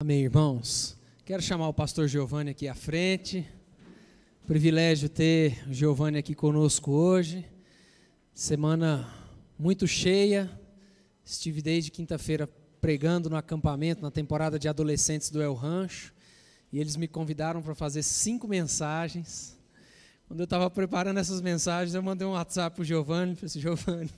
Amém, 0.00 0.22
irmãos. 0.22 0.96
Quero 1.24 1.42
chamar 1.42 1.66
o 1.66 1.74
pastor 1.74 2.06
Giovanni 2.06 2.50
aqui 2.50 2.68
à 2.68 2.74
frente. 2.76 3.44
Privilégio 4.46 5.08
ter 5.08 5.68
o 5.68 5.72
Giovanni 5.72 6.18
aqui 6.18 6.36
conosco 6.36 6.92
hoje. 6.92 7.44
Semana 8.32 9.12
muito 9.58 9.88
cheia. 9.88 10.48
Estive 11.24 11.60
desde 11.60 11.90
quinta-feira 11.90 12.48
pregando 12.80 13.28
no 13.28 13.34
acampamento, 13.34 14.00
na 14.00 14.08
temporada 14.08 14.56
de 14.56 14.68
adolescentes 14.68 15.30
do 15.30 15.42
El 15.42 15.54
Rancho. 15.54 16.14
E 16.72 16.78
eles 16.78 16.94
me 16.94 17.08
convidaram 17.08 17.60
para 17.60 17.74
fazer 17.74 18.04
cinco 18.04 18.46
mensagens. 18.46 19.58
Quando 20.28 20.38
eu 20.38 20.44
estava 20.44 20.70
preparando 20.70 21.18
essas 21.18 21.40
mensagens, 21.40 21.96
eu 21.96 22.02
mandei 22.04 22.24
um 22.24 22.34
WhatsApp 22.34 22.76
para 22.76 22.82
o 22.82 22.84
Giovanni. 22.84 23.34
Falei 23.34 23.46
assim, 23.46 23.60
Giovanni, 23.60 24.10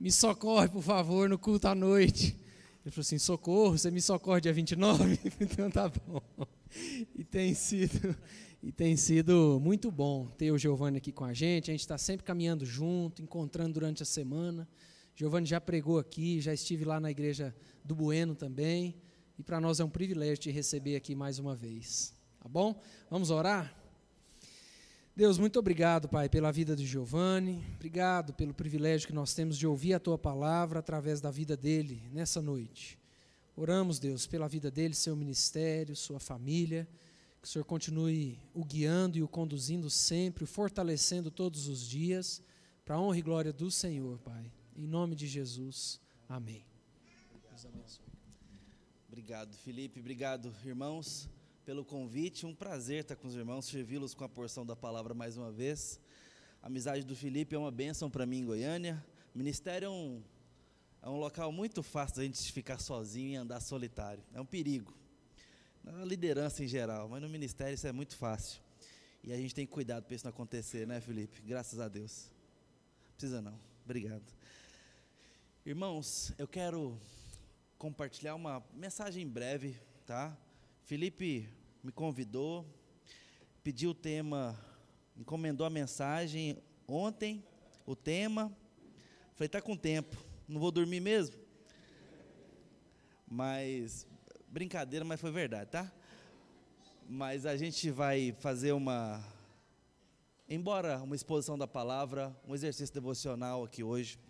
me 0.00 0.10
socorre, 0.10 0.68
por 0.68 0.82
favor, 0.82 1.28
no 1.28 1.38
culto 1.38 1.68
à 1.68 1.76
noite. 1.76 2.36
Ele 2.86 2.92
falou 2.92 3.02
assim: 3.02 3.18
socorro, 3.18 3.76
você 3.76 3.90
me 3.90 4.00
socorre 4.00 4.40
dia 4.40 4.52
29? 4.52 5.18
então 5.40 5.68
tá 5.68 5.88
bom. 5.88 6.22
E 7.16 7.24
tem 7.24 7.52
sido, 7.52 8.16
e 8.62 8.70
tem 8.70 8.96
sido 8.96 9.58
muito 9.60 9.90
bom 9.90 10.28
ter 10.38 10.52
o 10.52 10.58
Giovanni 10.58 10.98
aqui 10.98 11.10
com 11.10 11.24
a 11.24 11.34
gente. 11.34 11.68
A 11.68 11.74
gente 11.74 11.80
está 11.80 11.98
sempre 11.98 12.24
caminhando 12.24 12.64
junto, 12.64 13.20
encontrando 13.20 13.72
durante 13.72 14.04
a 14.04 14.06
semana. 14.06 14.68
Giovanni 15.16 15.46
já 15.46 15.60
pregou 15.60 15.98
aqui, 15.98 16.40
já 16.40 16.54
estive 16.54 16.84
lá 16.84 17.00
na 17.00 17.10
igreja 17.10 17.52
do 17.84 17.96
Bueno 17.96 18.36
também. 18.36 18.94
E 19.36 19.42
para 19.42 19.60
nós 19.60 19.80
é 19.80 19.84
um 19.84 19.90
privilégio 19.90 20.36
te 20.38 20.50
receber 20.52 20.94
aqui 20.94 21.16
mais 21.16 21.40
uma 21.40 21.56
vez. 21.56 22.14
Tá 22.38 22.48
bom? 22.48 22.80
Vamos 23.10 23.30
orar? 23.30 23.85
Deus, 25.16 25.38
muito 25.38 25.58
obrigado, 25.58 26.10
Pai, 26.10 26.28
pela 26.28 26.52
vida 26.52 26.76
de 26.76 26.84
Giovanni. 26.84 27.64
Obrigado 27.76 28.34
pelo 28.34 28.52
privilégio 28.52 29.08
que 29.08 29.14
nós 29.14 29.32
temos 29.32 29.56
de 29.56 29.66
ouvir 29.66 29.94
a 29.94 29.98
tua 29.98 30.18
palavra 30.18 30.80
através 30.80 31.22
da 31.22 31.30
vida 31.30 31.56
dele 31.56 32.02
nessa 32.12 32.42
noite. 32.42 32.98
Oramos, 33.56 33.98
Deus, 33.98 34.26
pela 34.26 34.46
vida 34.46 34.70
dele, 34.70 34.92
seu 34.92 35.16
ministério, 35.16 35.96
sua 35.96 36.20
família. 36.20 36.86
Que 37.40 37.48
o 37.48 37.50
Senhor 37.50 37.64
continue 37.64 38.38
o 38.52 38.62
guiando 38.62 39.16
e 39.16 39.22
o 39.22 39.28
conduzindo 39.28 39.88
sempre, 39.88 40.44
o 40.44 40.46
fortalecendo 40.46 41.30
todos 41.30 41.66
os 41.66 41.88
dias, 41.88 42.42
para 42.84 42.96
a 42.96 43.00
honra 43.00 43.16
e 43.16 43.22
glória 43.22 43.54
do 43.54 43.70
Senhor, 43.70 44.18
Pai. 44.18 44.52
Em 44.76 44.86
nome 44.86 45.16
de 45.16 45.26
Jesus. 45.26 45.98
Amém. 46.28 46.62
Obrigado, 49.08 49.54
Felipe. 49.54 49.98
Obrigado, 49.98 50.54
irmãos 50.62 51.26
pelo 51.66 51.84
convite. 51.84 52.46
Um 52.46 52.54
prazer 52.54 53.00
estar 53.00 53.16
com 53.16 53.26
os 53.26 53.34
irmãos, 53.34 53.66
servi-los 53.66 54.14
com 54.14 54.22
a 54.22 54.28
porção 54.28 54.64
da 54.64 54.76
palavra 54.76 55.12
mais 55.12 55.36
uma 55.36 55.50
vez. 55.50 56.00
A 56.62 56.68
amizade 56.68 57.04
do 57.04 57.16
Felipe 57.16 57.56
é 57.56 57.58
uma 57.58 57.72
bênção 57.72 58.08
para 58.08 58.24
mim 58.24 58.38
em 58.38 58.44
Goiânia. 58.44 59.04
O 59.34 59.38
ministério 59.38 59.86
é 59.86 59.90
um, 59.90 60.22
é 61.02 61.08
um 61.08 61.16
local 61.16 61.50
muito 61.50 61.82
fácil 61.82 62.18
da 62.18 62.22
gente 62.22 62.52
ficar 62.52 62.78
sozinho 62.78 63.30
e 63.32 63.34
andar 63.34 63.60
solitário. 63.60 64.22
É 64.32 64.40
um 64.40 64.46
perigo. 64.46 64.96
Na 65.82 66.04
liderança 66.04 66.62
em 66.62 66.68
geral, 66.68 67.08
mas 67.08 67.20
no 67.20 67.28
ministério 67.28 67.74
isso 67.74 67.86
é 67.88 67.92
muito 67.92 68.16
fácil. 68.16 68.62
E 69.24 69.32
a 69.32 69.36
gente 69.36 69.52
tem 69.52 69.66
cuidado 69.66 70.04
para 70.04 70.14
isso 70.14 70.24
não 70.24 70.30
acontecer, 70.30 70.86
né, 70.86 71.00
Felipe? 71.00 71.42
Graças 71.42 71.80
a 71.80 71.88
Deus. 71.88 72.30
Precisa 73.16 73.42
não. 73.42 73.58
Obrigado. 73.84 74.24
Irmãos, 75.64 76.32
eu 76.38 76.46
quero 76.46 76.96
compartilhar 77.76 78.36
uma 78.36 78.64
mensagem 78.72 79.26
breve, 79.26 79.76
tá? 80.06 80.36
Felipe 80.86 81.48
me 81.82 81.90
convidou, 81.90 82.64
pediu 83.60 83.90
o 83.90 83.94
tema, 83.94 84.56
encomendou 85.16 85.66
a 85.66 85.70
mensagem 85.70 86.62
ontem, 86.86 87.44
o 87.84 87.96
tema. 87.96 88.56
Falei, 89.34 89.48
tá 89.48 89.60
com 89.60 89.76
tempo, 89.76 90.16
não 90.46 90.60
vou 90.60 90.70
dormir 90.70 91.00
mesmo? 91.00 91.34
Mas, 93.26 94.06
brincadeira, 94.46 95.04
mas 95.04 95.20
foi 95.20 95.32
verdade, 95.32 95.70
tá? 95.72 95.92
Mas 97.08 97.46
a 97.46 97.56
gente 97.56 97.90
vai 97.90 98.30
fazer 98.38 98.70
uma, 98.70 99.26
embora 100.48 101.02
uma 101.02 101.16
exposição 101.16 101.58
da 101.58 101.66
palavra, 101.66 102.32
um 102.46 102.54
exercício 102.54 102.94
devocional 102.94 103.64
aqui 103.64 103.82
hoje, 103.82 104.20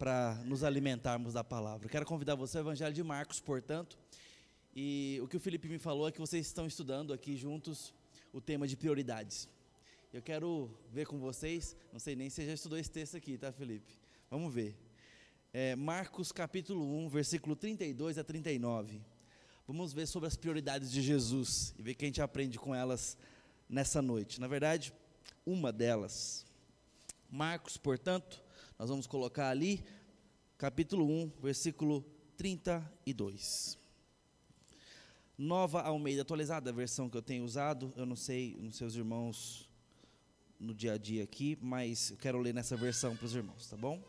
para 0.00 0.34
nos 0.46 0.64
alimentarmos 0.64 1.32
da 1.32 1.44
palavra. 1.44 1.88
Quero 1.88 2.04
convidar 2.04 2.34
você 2.34 2.58
ao 2.58 2.64
Evangelho 2.64 2.92
de 2.92 3.04
Marcos, 3.04 3.38
portanto, 3.38 4.01
e 4.74 5.18
o 5.22 5.28
que 5.28 5.36
o 5.36 5.40
Felipe 5.40 5.68
me 5.68 5.78
falou 5.78 6.08
é 6.08 6.12
que 6.12 6.18
vocês 6.18 6.46
estão 6.46 6.66
estudando 6.66 7.12
aqui 7.12 7.36
juntos 7.36 7.92
o 8.32 8.40
tema 8.40 8.66
de 8.66 8.74
prioridades. 8.74 9.46
Eu 10.10 10.22
quero 10.22 10.70
ver 10.90 11.06
com 11.06 11.18
vocês, 11.18 11.76
não 11.92 12.00
sei 12.00 12.16
nem 12.16 12.30
se 12.30 12.36
você 12.36 12.46
já 12.46 12.54
estudou 12.54 12.78
esse 12.78 12.90
texto 12.90 13.16
aqui, 13.16 13.36
tá, 13.36 13.52
Felipe? 13.52 13.98
Vamos 14.30 14.52
ver. 14.52 14.74
É, 15.52 15.76
Marcos 15.76 16.32
capítulo 16.32 16.86
1, 17.04 17.08
versículo 17.10 17.54
32 17.54 18.16
a 18.16 18.24
39. 18.24 19.02
Vamos 19.66 19.92
ver 19.92 20.06
sobre 20.06 20.26
as 20.26 20.36
prioridades 20.36 20.90
de 20.90 21.02
Jesus 21.02 21.74
e 21.78 21.82
ver 21.82 21.92
o 21.92 21.94
que 21.94 22.06
a 22.06 22.08
gente 22.08 22.22
aprende 22.22 22.58
com 22.58 22.74
elas 22.74 23.18
nessa 23.68 24.00
noite. 24.00 24.40
Na 24.40 24.48
verdade, 24.48 24.92
uma 25.44 25.70
delas. 25.70 26.46
Marcos, 27.30 27.76
portanto, 27.76 28.42
nós 28.78 28.88
vamos 28.88 29.06
colocar 29.06 29.50
ali, 29.50 29.84
capítulo 30.56 31.06
1, 31.06 31.32
versículo 31.40 32.02
32. 32.38 33.81
Nova 35.42 35.82
Almeida 35.82 36.22
atualizada, 36.22 36.70
a 36.70 36.72
versão 36.72 37.10
que 37.10 37.16
eu 37.16 37.20
tenho 37.20 37.42
usado. 37.44 37.92
Eu 37.96 38.06
não 38.06 38.14
sei 38.14 38.56
nos 38.60 38.76
seus 38.76 38.94
irmãos 38.94 39.68
no 40.56 40.72
dia 40.72 40.92
a 40.92 40.96
dia 40.96 41.24
aqui, 41.24 41.58
mas 41.60 42.12
eu 42.12 42.16
quero 42.16 42.38
ler 42.38 42.54
nessa 42.54 42.76
versão 42.76 43.16
para 43.16 43.26
os 43.26 43.34
irmãos, 43.34 43.66
tá 43.66 43.76
bom? 43.76 44.00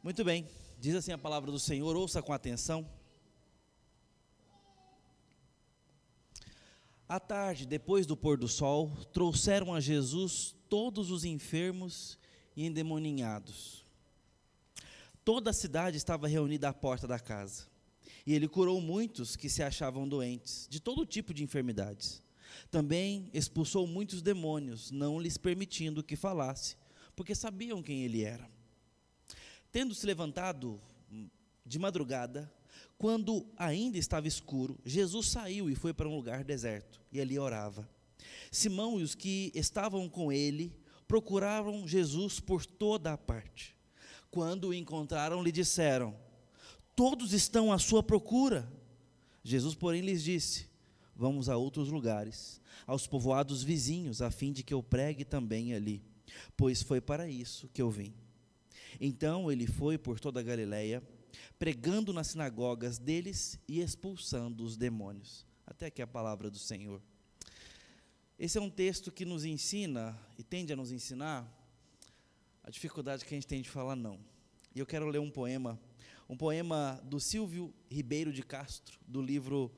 Muito 0.00 0.22
bem, 0.24 0.48
diz 0.78 0.94
assim 0.94 1.10
a 1.10 1.18
palavra 1.18 1.50
do 1.50 1.58
Senhor, 1.58 1.96
ouça 1.96 2.22
com 2.22 2.32
atenção. 2.32 2.88
À 7.08 7.18
tarde, 7.18 7.66
depois 7.66 8.06
do 8.06 8.16
pôr 8.16 8.38
do 8.38 8.46
sol, 8.46 8.92
trouxeram 9.12 9.74
a 9.74 9.80
Jesus 9.80 10.54
todos 10.68 11.10
os 11.10 11.24
enfermos 11.24 12.16
e 12.54 12.64
endemoninhados 12.64 13.85
Toda 15.26 15.50
a 15.50 15.52
cidade 15.52 15.96
estava 15.96 16.28
reunida 16.28 16.68
à 16.68 16.72
porta 16.72 17.04
da 17.04 17.18
casa. 17.18 17.64
E 18.24 18.32
ele 18.32 18.46
curou 18.46 18.80
muitos 18.80 19.34
que 19.34 19.48
se 19.48 19.60
achavam 19.60 20.08
doentes, 20.08 20.68
de 20.70 20.78
todo 20.78 21.04
tipo 21.04 21.34
de 21.34 21.42
enfermidades. 21.42 22.22
Também 22.70 23.28
expulsou 23.34 23.88
muitos 23.88 24.22
demônios, 24.22 24.92
não 24.92 25.18
lhes 25.18 25.36
permitindo 25.36 26.04
que 26.04 26.14
falasse, 26.14 26.76
porque 27.16 27.34
sabiam 27.34 27.82
quem 27.82 28.04
ele 28.04 28.22
era. 28.22 28.48
Tendo 29.72 29.96
se 29.96 30.06
levantado 30.06 30.80
de 31.64 31.76
madrugada, 31.76 32.48
quando 32.96 33.44
ainda 33.56 33.98
estava 33.98 34.28
escuro, 34.28 34.78
Jesus 34.84 35.26
saiu 35.26 35.68
e 35.68 35.74
foi 35.74 35.92
para 35.92 36.08
um 36.08 36.14
lugar 36.14 36.44
deserto, 36.44 37.00
e 37.10 37.20
ali 37.20 37.36
orava. 37.36 37.90
Simão 38.48 39.00
e 39.00 39.02
os 39.02 39.16
que 39.16 39.50
estavam 39.56 40.08
com 40.08 40.30
ele 40.30 40.72
procuravam 41.08 41.84
Jesus 41.86 42.38
por 42.38 42.64
toda 42.64 43.12
a 43.12 43.18
parte. 43.18 43.75
Quando 44.36 44.68
o 44.68 44.74
encontraram, 44.74 45.42
lhe 45.42 45.50
disseram: 45.50 46.14
Todos 46.94 47.32
estão 47.32 47.72
à 47.72 47.78
sua 47.78 48.02
procura. 48.02 48.70
Jesus, 49.42 49.74
porém, 49.74 50.02
lhes 50.02 50.22
disse: 50.22 50.66
Vamos 51.16 51.48
a 51.48 51.56
outros 51.56 51.88
lugares, 51.88 52.60
aos 52.86 53.06
povoados 53.06 53.62
vizinhos, 53.62 54.20
a 54.20 54.30
fim 54.30 54.52
de 54.52 54.62
que 54.62 54.74
eu 54.74 54.82
pregue 54.82 55.24
também 55.24 55.72
ali, 55.72 56.04
pois 56.54 56.82
foi 56.82 57.00
para 57.00 57.26
isso 57.26 57.66
que 57.72 57.80
eu 57.80 57.88
vim. 57.90 58.12
Então 59.00 59.50
ele 59.50 59.66
foi 59.66 59.96
por 59.96 60.20
toda 60.20 60.40
a 60.40 60.42
Galiléia, 60.42 61.02
pregando 61.58 62.12
nas 62.12 62.26
sinagogas 62.26 62.98
deles 62.98 63.58
e 63.66 63.80
expulsando 63.80 64.64
os 64.64 64.76
demônios. 64.76 65.46
Até 65.66 65.86
aqui 65.86 66.02
a 66.02 66.06
palavra 66.06 66.50
do 66.50 66.58
Senhor. 66.58 67.00
Esse 68.38 68.58
é 68.58 68.60
um 68.60 68.68
texto 68.68 69.10
que 69.10 69.24
nos 69.24 69.46
ensina 69.46 70.14
e 70.36 70.44
tende 70.44 70.74
a 70.74 70.76
nos 70.76 70.92
ensinar 70.92 71.55
a 72.66 72.70
dificuldade 72.70 73.24
que 73.24 73.32
a 73.32 73.36
gente 73.36 73.46
tem 73.46 73.62
de 73.62 73.70
falar 73.70 73.94
não. 73.94 74.18
E 74.74 74.80
eu 74.80 74.84
quero 74.84 75.08
ler 75.08 75.20
um 75.20 75.30
poema, 75.30 75.80
um 76.28 76.36
poema 76.36 77.00
do 77.04 77.20
Silvio 77.20 77.72
Ribeiro 77.88 78.32
de 78.32 78.42
Castro, 78.42 78.98
do 79.06 79.22
livro 79.22 79.72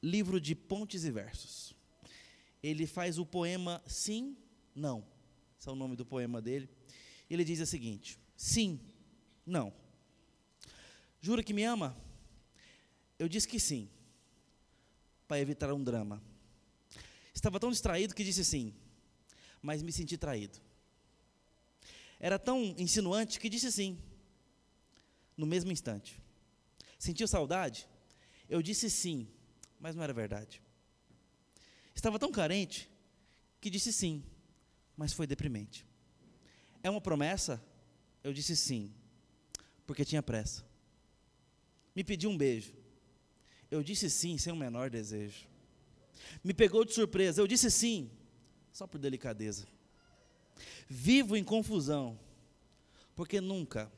Livro 0.00 0.40
de 0.40 0.54
Pontes 0.54 1.04
e 1.04 1.10
Versos. 1.10 1.74
Ele 2.62 2.86
faz 2.86 3.18
o 3.18 3.26
poema 3.26 3.82
Sim, 3.84 4.36
Não. 4.74 5.04
Esse 5.58 5.68
é 5.68 5.72
o 5.72 5.76
nome 5.76 5.96
do 5.96 6.06
poema 6.06 6.40
dele. 6.40 6.68
Ele 7.28 7.44
diz 7.44 7.60
o 7.60 7.66
seguinte: 7.66 8.18
Sim, 8.36 8.80
não. 9.44 9.72
Jura 11.20 11.42
que 11.42 11.52
me 11.52 11.64
ama? 11.64 11.96
Eu 13.18 13.28
disse 13.28 13.46
que 13.46 13.60
sim, 13.60 13.88
para 15.28 15.40
evitar 15.40 15.72
um 15.72 15.82
drama. 15.82 16.22
Estava 17.34 17.60
tão 17.60 17.70
distraído 17.70 18.14
que 18.14 18.24
disse 18.24 18.44
sim, 18.44 18.74
mas 19.60 19.82
me 19.82 19.92
senti 19.92 20.16
traído 20.16 20.60
era 22.22 22.38
tão 22.38 22.62
insinuante 22.78 23.40
que 23.40 23.48
disse 23.48 23.70
sim, 23.72 23.98
no 25.36 25.44
mesmo 25.44 25.72
instante. 25.72 26.22
Sentiu 26.96 27.26
saudade? 27.26 27.88
Eu 28.48 28.62
disse 28.62 28.88
sim, 28.88 29.26
mas 29.80 29.96
não 29.96 30.04
era 30.04 30.12
verdade. 30.12 30.62
Estava 31.92 32.20
tão 32.20 32.30
carente 32.30 32.88
que 33.60 33.68
disse 33.68 33.92
sim, 33.92 34.22
mas 34.96 35.12
foi 35.12 35.26
deprimente. 35.26 35.84
É 36.80 36.88
uma 36.88 37.00
promessa? 37.00 37.60
Eu 38.22 38.32
disse 38.32 38.54
sim, 38.54 38.94
porque 39.84 40.04
tinha 40.04 40.22
pressa. 40.22 40.64
me 41.92 42.04
pediu 42.04 42.30
um 42.30 42.38
beijo. 42.38 42.72
Eu 43.68 43.82
disse 43.82 44.08
sim, 44.08 44.38
sem 44.38 44.52
o 44.52 44.56
menor 44.56 44.90
desejo. 44.90 45.48
Me 46.44 46.54
pegou 46.54 46.84
de 46.84 46.94
surpresa. 46.94 47.40
Eu 47.40 47.48
disse 47.48 47.68
sim, 47.68 48.08
só 48.72 48.86
por 48.86 48.98
delicadeza. 48.98 49.66
Vivo 50.94 51.38
em 51.38 51.42
confusão, 51.42 52.18
porque 53.16 53.40
nunca 53.40 53.90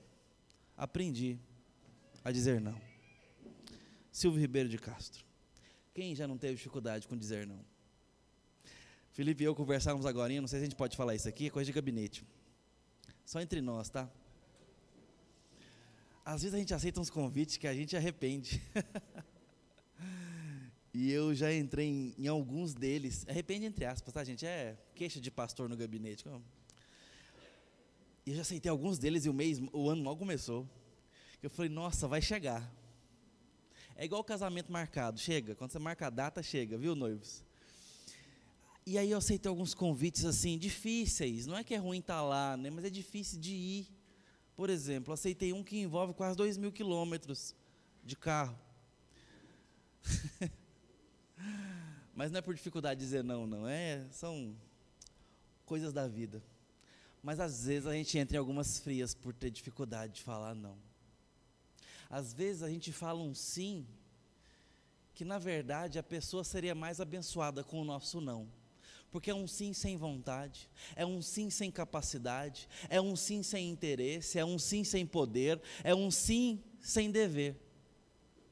aprendi 0.76 1.40
a 2.22 2.30
dizer 2.30 2.60
não. 2.60 2.80
Silvio 4.12 4.40
Ribeiro 4.40 4.68
de 4.68 4.78
Castro. 4.78 5.24
Quem 5.92 6.14
já 6.14 6.28
não 6.28 6.38
teve 6.38 6.54
dificuldade 6.54 7.08
com 7.08 7.16
dizer 7.16 7.48
não? 7.48 7.58
Felipe 9.10 9.42
e 9.42 9.46
eu 9.46 9.56
conversávamos 9.56 10.06
agora, 10.06 10.32
não 10.40 10.46
sei 10.46 10.60
se 10.60 10.62
a 10.62 10.68
gente 10.68 10.76
pode 10.76 10.96
falar 10.96 11.16
isso 11.16 11.28
aqui, 11.28 11.48
é 11.48 11.50
coisa 11.50 11.66
de 11.66 11.72
gabinete. 11.72 12.24
Só 13.26 13.40
entre 13.40 13.60
nós, 13.60 13.88
tá? 13.88 14.08
Às 16.24 16.42
vezes 16.42 16.54
a 16.54 16.58
gente 16.58 16.74
aceita 16.74 17.00
uns 17.00 17.10
convites 17.10 17.56
que 17.56 17.66
a 17.66 17.74
gente 17.74 17.96
arrepende. 17.96 18.62
e 20.94 21.10
eu 21.10 21.34
já 21.34 21.52
entrei 21.52 21.88
em, 21.88 22.14
em, 22.16 22.28
alguns 22.28 22.72
deles. 22.72 23.26
Arrepende 23.28 23.66
entre 23.66 23.84
aspas, 23.84 24.14
tá, 24.14 24.22
gente? 24.22 24.46
É 24.46 24.78
queixa 24.94 25.20
de 25.20 25.32
pastor 25.32 25.68
no 25.68 25.76
gabinete. 25.76 26.24
E 28.26 28.30
eu 28.30 28.36
já 28.36 28.42
aceitei 28.42 28.70
alguns 28.70 28.98
deles 28.98 29.26
e 29.26 29.28
o 29.28 29.34
mês, 29.34 29.60
o 29.72 29.90
ano 29.90 30.02
mal 30.02 30.16
começou. 30.16 30.68
Eu 31.42 31.50
falei, 31.50 31.70
nossa, 31.70 32.08
vai 32.08 32.22
chegar. 32.22 32.72
É 33.96 34.04
igual 34.04 34.22
o 34.22 34.24
casamento 34.24 34.72
marcado, 34.72 35.20
chega. 35.20 35.54
Quando 35.54 35.72
você 35.72 35.78
marca 35.78 36.06
a 36.06 36.10
data, 36.10 36.42
chega, 36.42 36.78
viu, 36.78 36.94
noivos? 36.94 37.44
E 38.86 38.98
aí 38.98 39.10
eu 39.10 39.18
aceitei 39.18 39.48
alguns 39.48 39.74
convites 39.74 40.24
assim, 40.24 40.58
difíceis. 40.58 41.46
Não 41.46 41.56
é 41.56 41.62
que 41.62 41.74
é 41.74 41.76
ruim 41.76 41.98
estar 41.98 42.16
tá 42.16 42.22
lá, 42.22 42.56
né? 42.56 42.70
Mas 42.70 42.84
é 42.84 42.90
difícil 42.90 43.38
de 43.38 43.54
ir. 43.54 43.88
Por 44.56 44.70
exemplo, 44.70 45.12
aceitei 45.12 45.52
um 45.52 45.62
que 45.62 45.78
envolve 45.78 46.14
quase 46.14 46.36
dois 46.36 46.56
mil 46.56 46.72
quilômetros 46.72 47.54
de 48.04 48.16
carro. 48.16 48.58
Mas 52.14 52.30
não 52.30 52.38
é 52.38 52.42
por 52.42 52.54
dificuldade 52.54 53.00
de 53.00 53.06
dizer 53.06 53.24
não, 53.24 53.46
não. 53.46 53.66
É, 53.66 54.06
são 54.10 54.56
coisas 55.64 55.92
da 55.92 56.06
vida. 56.06 56.42
Mas 57.24 57.40
às 57.40 57.64
vezes 57.64 57.86
a 57.86 57.94
gente 57.94 58.18
entra 58.18 58.36
em 58.36 58.38
algumas 58.38 58.78
frias 58.78 59.14
por 59.14 59.32
ter 59.32 59.50
dificuldade 59.50 60.12
de 60.12 60.22
falar 60.22 60.54
não. 60.54 60.76
Às 62.10 62.34
vezes 62.34 62.62
a 62.62 62.68
gente 62.68 62.92
fala 62.92 63.20
um 63.22 63.34
sim, 63.34 63.86
que 65.14 65.24
na 65.24 65.38
verdade 65.38 65.98
a 65.98 66.02
pessoa 66.02 66.44
seria 66.44 66.74
mais 66.74 67.00
abençoada 67.00 67.64
com 67.64 67.80
o 67.80 67.84
nosso 67.84 68.20
não 68.20 68.46
porque 69.10 69.30
é 69.30 69.34
um 69.34 69.46
sim 69.46 69.72
sem 69.72 69.96
vontade, 69.96 70.68
é 70.96 71.06
um 71.06 71.22
sim 71.22 71.48
sem 71.48 71.70
capacidade, 71.70 72.68
é 72.88 73.00
um 73.00 73.14
sim 73.14 73.44
sem 73.44 73.70
interesse, 73.70 74.40
é 74.40 74.44
um 74.44 74.58
sim 74.58 74.82
sem 74.82 75.06
poder, 75.06 75.62
é 75.84 75.94
um 75.94 76.10
sim 76.10 76.60
sem 76.80 77.12
dever. 77.12 77.56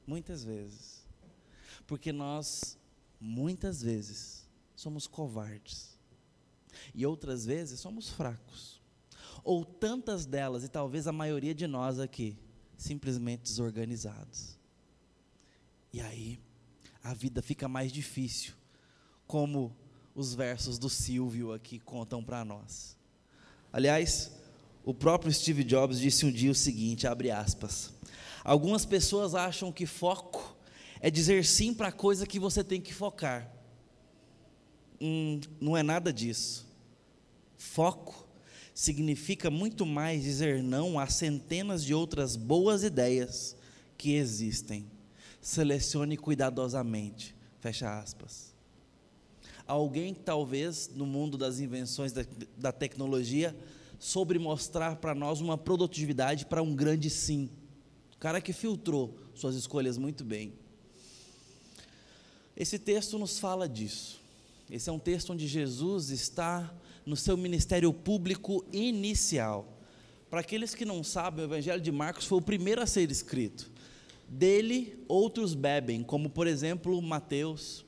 Muitas 0.07 0.45
vezes. 0.45 1.05
Porque 1.85 2.13
nós, 2.13 2.79
muitas 3.21 3.83
vezes, 3.83 4.49
somos 4.77 5.09
covardes. 5.09 5.92
E 6.95 7.07
outras 7.07 7.45
vezes 7.45 7.81
somos 7.81 8.09
fracos. 8.09 8.81
Ou 9.45 9.65
tantas 9.65 10.25
delas, 10.27 10.65
e 10.65 10.69
talvez 10.69 11.07
a 11.07 11.13
maioria 11.13 11.55
de 11.55 11.67
nós 11.67 11.99
aqui, 11.99 12.37
simplesmente 12.77 13.43
desorganizados. 13.43 14.59
E 15.93 16.01
aí, 16.01 16.41
a 17.03 17.13
vida 17.13 17.43
fica 17.43 17.69
mais 17.69 17.93
difícil. 17.93 18.55
Como 19.27 19.77
os 20.15 20.35
versos 20.35 20.79
do 20.79 20.89
Silvio 20.89 21.53
aqui 21.53 21.79
contam 21.79 22.23
para 22.23 22.45
nós. 22.45 22.97
Aliás, 23.73 24.31
o 24.85 24.93
próprio 24.93 25.33
Steve 25.33 25.65
Jobs 25.65 25.99
disse 25.99 26.27
um 26.27 26.33
dia 26.33 26.51
o 26.51 26.55
seguinte, 26.55 27.07
abre 27.07 27.31
aspas: 27.31 27.93
Algumas 28.45 28.85
pessoas 28.85 29.35
acham 29.35 29.73
que 29.73 29.87
foco 29.87 30.57
é 31.01 31.11
dizer 31.11 31.45
sim 31.45 31.73
para 31.73 31.89
a 31.89 31.93
coisa 31.93 32.27
que 32.27 32.39
você 32.39 32.63
tem 32.63 32.81
que 32.81 32.93
focar. 32.93 33.51
Hum, 35.03 35.41
não 35.61 35.77
é 35.77 35.83
nada 35.83 36.13
disso. 36.13 36.67
Foco 37.59 38.29
significa 38.73 39.51
muito 39.51 39.85
mais 39.85 40.23
dizer 40.23 40.63
não 40.63 40.99
a 40.99 41.07
centenas 41.09 41.85
de 41.85 41.93
outras 41.93 42.37
boas 42.37 42.85
ideias 42.85 43.57
que 43.99 44.15
existem. 44.15 44.87
Selecione 45.41 46.17
cuidadosamente. 46.17 47.35
Fecha 47.61 47.99
aspas 47.99 48.53
alguém 49.67 50.13
que 50.15 50.21
talvez 50.21 50.91
no 50.95 51.07
mundo 51.07 51.39
das 51.39 51.61
invenções 51.61 52.13
da, 52.13 52.25
da 52.57 52.73
tecnologia 52.73 53.57
sobre 53.99 54.39
mostrar 54.39 54.97
para 54.97 55.15
nós 55.15 55.41
uma 55.41 55.57
produtividade 55.57 56.47
para 56.47 56.63
um 56.63 56.75
grande 56.75 57.09
sim. 57.09 57.49
O 58.15 58.19
cara 58.19 58.41
que 58.41 58.53
filtrou 58.53 59.17
suas 59.35 59.55
escolhas 59.55 59.97
muito 59.97 60.25
bem. 60.25 60.53
Esse 62.57 62.79
texto 62.79 63.19
nos 63.19 63.39
fala 63.39 63.69
disso. 63.69 64.22
Esse 64.73 64.89
é 64.89 64.93
um 64.93 64.99
texto 64.99 65.35
onde 65.35 65.47
Jesus 65.47 66.09
está 66.09 66.75
no 67.05 67.15
seu 67.15 67.37
ministério 67.37 67.93
público 67.93 68.65
inicial. 68.73 69.79
Para 70.31 70.41
aqueles 70.41 70.75
que 70.75 70.87
não 70.87 71.05
sabem, 71.05 71.45
o 71.45 71.47
Evangelho 71.47 71.83
de 71.83 71.93
Marcos 71.93 72.25
foi 72.25 72.39
o 72.39 72.43
primeiro 72.43 72.81
a 72.81 72.87
ser 72.87 73.11
escrito. 73.11 73.71
Dele, 74.27 74.99
outros 75.07 75.53
bebem, 75.53 76.03
como 76.03 76.31
por 76.31 76.47
exemplo 76.47 77.03
Mateus, 77.03 77.85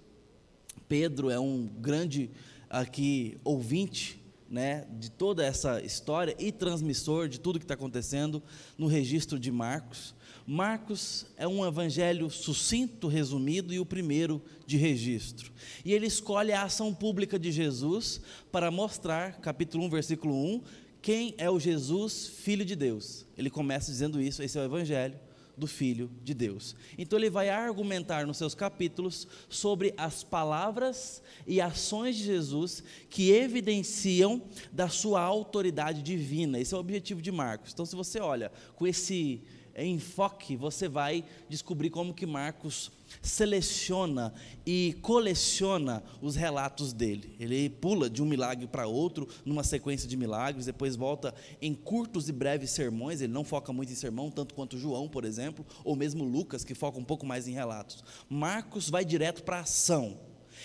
Pedro 0.86 1.30
é 1.30 1.40
um 1.40 1.66
grande 1.66 2.30
aqui 2.68 3.38
ouvinte 3.42 4.22
né, 4.50 4.86
de 5.00 5.10
toda 5.10 5.42
essa 5.42 5.80
história 5.80 6.36
e 6.38 6.52
transmissor 6.52 7.28
de 7.30 7.40
tudo 7.40 7.58
que 7.58 7.64
está 7.64 7.72
acontecendo 7.72 8.42
no 8.76 8.88
registro 8.88 9.38
de 9.38 9.50
Marcos. 9.50 10.14
Marcos 10.46 11.26
é 11.36 11.48
um 11.48 11.66
evangelho 11.66 12.28
sucinto, 12.28 13.08
resumido 13.08 13.72
e 13.72 13.80
o 13.80 13.86
primeiro 13.86 14.42
de 14.66 14.76
registro. 14.76 15.50
E 15.84 15.92
ele 15.92 16.06
escolhe 16.06 16.52
a 16.52 16.64
ação 16.64 16.92
pública 16.92 17.38
de 17.38 17.50
Jesus 17.50 18.20
para 18.52 18.70
mostrar, 18.70 19.40
capítulo 19.40 19.84
1, 19.84 19.90
versículo 19.90 20.34
1, 20.34 20.62
quem 21.00 21.34
é 21.38 21.50
o 21.50 21.58
Jesus, 21.58 22.26
filho 22.26 22.64
de 22.64 22.76
Deus. 22.76 23.26
Ele 23.38 23.48
começa 23.48 23.90
dizendo 23.90 24.20
isso, 24.20 24.42
esse 24.42 24.58
é 24.58 24.60
o 24.60 24.64
evangelho 24.64 25.18
do 25.56 25.66
Filho 25.66 26.10
de 26.22 26.34
Deus. 26.34 26.74
Então 26.98 27.18
ele 27.18 27.30
vai 27.30 27.48
argumentar 27.48 28.26
nos 28.26 28.36
seus 28.36 28.54
capítulos 28.54 29.26
sobre 29.48 29.94
as 29.96 30.24
palavras 30.24 31.22
e 31.46 31.60
ações 31.60 32.16
de 32.16 32.24
Jesus 32.24 32.82
que 33.08 33.30
evidenciam 33.30 34.42
da 34.72 34.88
sua 34.88 35.20
autoridade 35.20 36.02
divina. 36.02 36.58
Esse 36.58 36.74
é 36.74 36.76
o 36.76 36.80
objetivo 36.80 37.22
de 37.22 37.30
Marcos. 37.30 37.72
Então 37.72 37.86
se 37.86 37.94
você 37.94 38.20
olha 38.20 38.50
com 38.74 38.86
esse 38.86 39.42
enfoque, 39.76 40.56
você 40.56 40.88
vai 40.88 41.24
descobrir 41.48 41.90
como 41.90 42.14
que 42.14 42.26
Marcos 42.26 42.92
seleciona 43.22 44.32
e 44.66 44.96
coleciona 45.02 46.02
os 46.20 46.36
relatos 46.36 46.92
dele. 46.92 47.34
Ele 47.40 47.68
pula 47.68 48.08
de 48.08 48.22
um 48.22 48.26
milagre 48.26 48.66
para 48.66 48.86
outro, 48.86 49.28
numa 49.44 49.64
sequência 49.64 50.08
de 50.08 50.16
milagres, 50.16 50.66
depois 50.66 50.96
volta 50.96 51.34
em 51.60 51.74
curtos 51.74 52.28
e 52.28 52.32
breves 52.32 52.70
sermões. 52.70 53.20
Ele 53.20 53.32
não 53.32 53.44
foca 53.44 53.72
muito 53.72 53.92
em 53.92 53.96
sermão, 53.96 54.30
tanto 54.30 54.54
quanto 54.54 54.78
João, 54.78 55.08
por 55.08 55.24
exemplo, 55.24 55.64
ou 55.82 55.96
mesmo 55.96 56.24
Lucas, 56.24 56.64
que 56.64 56.74
foca 56.74 56.98
um 56.98 57.04
pouco 57.04 57.26
mais 57.26 57.48
em 57.48 57.52
relatos. 57.52 58.04
Marcos 58.28 58.88
vai 58.88 59.04
direto 59.04 59.42
para 59.42 59.58
a 59.58 59.62
ação. 59.62 60.18